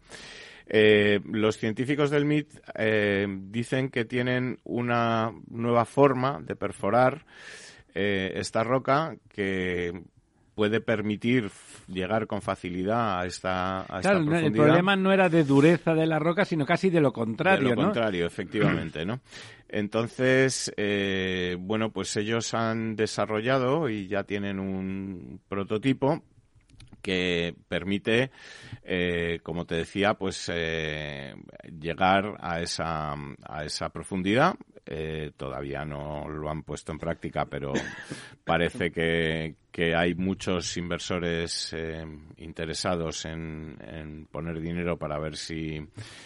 [0.71, 7.25] Eh, los científicos del MIT eh, dicen que tienen una nueva forma de perforar
[7.95, 10.03] eh, esta roca que
[10.59, 11.49] puede permitir
[11.87, 14.45] llegar con facilidad a esta, a claro, profundidad.
[14.45, 17.75] El problema no era de dureza de la roca, sino casi de lo contrario, De
[17.77, 19.21] lo contrario, efectivamente, ¿no?
[19.69, 26.23] Entonces, eh, bueno, pues ellos han desarrollado y ya tienen un prototipo
[27.01, 28.29] que permite,
[28.83, 31.35] eh, como te decía, pues eh,
[31.79, 33.13] llegar a esa,
[33.47, 34.55] a esa profundidad.
[34.91, 37.73] Eh, todavía no lo han puesto en práctica, pero
[38.43, 41.75] parece que, que hay muchos inversores
[42.37, 45.79] interesados en, en, poner dinero para ver si,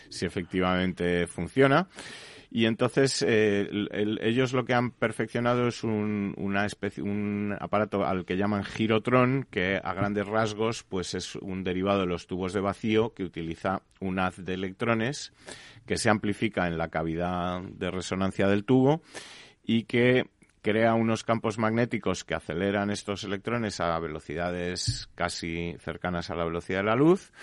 [0.07, 1.89] si efectivamente funciona.
[2.55, 3.67] Y entonces eh,
[4.21, 9.47] ellos lo que han perfeccionado es un, una especie, un aparato al que llaman girotron,
[9.49, 13.81] que a grandes rasgos pues es un derivado de los tubos de vacío que utiliza
[14.01, 15.33] un haz de electrones
[15.87, 19.01] que se amplifica en la cavidad de resonancia del tubo
[19.63, 20.29] y que
[20.61, 26.81] crea unos campos magnéticos que aceleran estos electrones a velocidades casi cercanas a la velocidad
[26.81, 27.33] de la luz.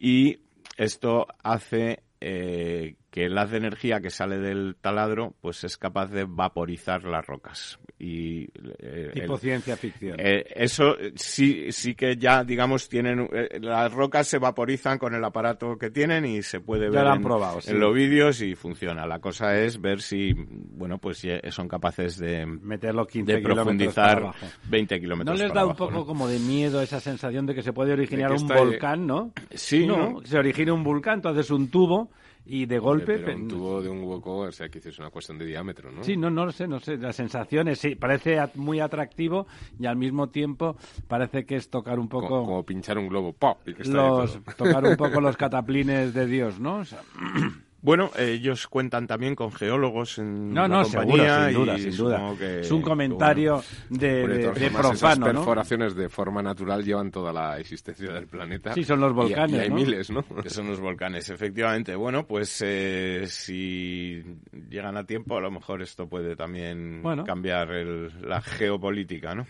[0.00, 0.40] Y
[0.76, 6.06] esto hace eh, que el haz de energía que sale del taladro pues es capaz
[6.06, 7.78] de vaporizar las rocas.
[7.98, 8.44] Y
[8.80, 10.16] eh, tipo ciencia ficción.
[10.18, 15.22] eh, eso sí sí que ya digamos tienen eh, las rocas se vaporizan con el
[15.22, 19.06] aparato que tienen y se puede ver en, probado, en, los vídeos y funciona.
[19.06, 24.32] La cosa es ver si bueno pues son capaces de meterlo 15 de profundizar
[24.70, 27.74] 20 kilómetros no les da un poco como de miedo esa sensación de que se
[27.74, 32.10] puede originar un volcán no sí no, se origina un volcán entonces un tubo
[32.44, 33.18] y de golpe...
[33.18, 36.02] Pero un tubo de un hueco, o sea, que es una cuestión de diámetro, ¿no?
[36.02, 36.96] Sí, no, no lo sé, no sé.
[36.96, 39.46] La sensación es, sí, parece muy atractivo
[39.78, 40.76] y al mismo tiempo
[41.08, 42.44] parece que es tocar un poco...
[42.44, 43.58] Como, pinchar un globo, ¡pop!
[43.66, 46.78] Y que está los, tocar un poco los cataplines de Dios, ¿no?
[46.78, 47.00] O sea,
[47.82, 52.32] Bueno, ellos cuentan también con geólogos en no, no, compañía sin duda, sin duda.
[52.40, 53.60] es un comentario
[53.90, 58.72] de, de, profano, esas perforaciones de forma natural llevan toda la existencia del planeta.
[58.72, 60.22] Sí, son los volcanes, y, hay miles, ¿no?
[60.22, 61.96] Que son los volcanes, efectivamente.
[61.96, 64.22] Bueno, pues eh, si
[64.70, 69.44] llegan a tiempo, a lo mejor esto puede también cambiar la geopolítica, ¿no?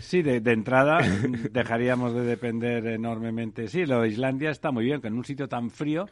[0.00, 0.98] Sí, de, de, entrada
[1.52, 3.68] dejaríamos de depender enormemente.
[3.68, 6.06] Sí, lo de Islandia está muy bien, que en un sitio tan frío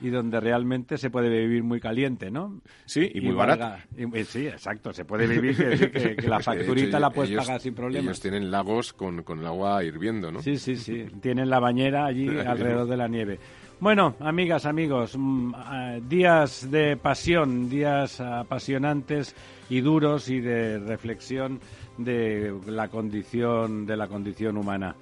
[0.00, 2.60] y donde realmente se puede vivir muy caliente, ¿no?
[2.84, 3.82] Sí, y, muy barato.
[4.26, 8.04] sí, exacto, se puede vivir que, que, la facturita la puedes pagar sin problema.
[8.04, 10.42] Ellos tienen lagos con, con el agua hirviendo, ¿no?
[10.42, 13.38] Sí, sí, sí, tienen la bañera allí alrededor de la nieve.
[13.80, 19.36] Bueno, amigas, amigos, mm, eh, días de pasión, días apasionantes
[19.70, 21.60] y duros y de reflexión
[21.96, 24.96] de la condición de la condición humana.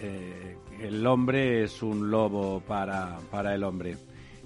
[0.00, 3.96] Eh, el hombre es un lobo para, para el hombre.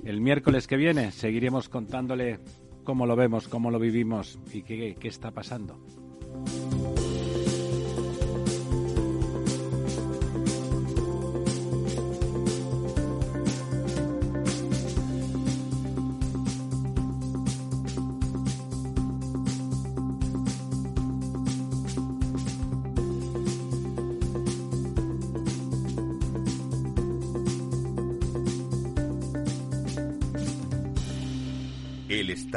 [0.05, 2.41] El miércoles que viene seguiremos contándole
[2.83, 5.79] cómo lo vemos, cómo lo vivimos y qué, está pasando.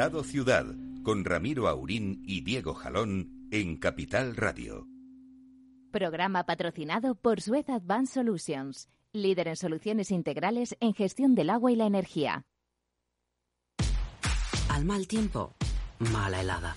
[0.06, 0.66] Estado Ciudad
[1.02, 4.86] con Ramiro Aurín y Diego Jalón en Capital Radio.
[5.90, 11.74] Programa patrocinado por Suez Advanced Solutions, líder en soluciones integrales en gestión del agua y
[11.74, 12.44] la energía.
[14.68, 15.56] Al mal tiempo,
[15.98, 16.76] mala helada.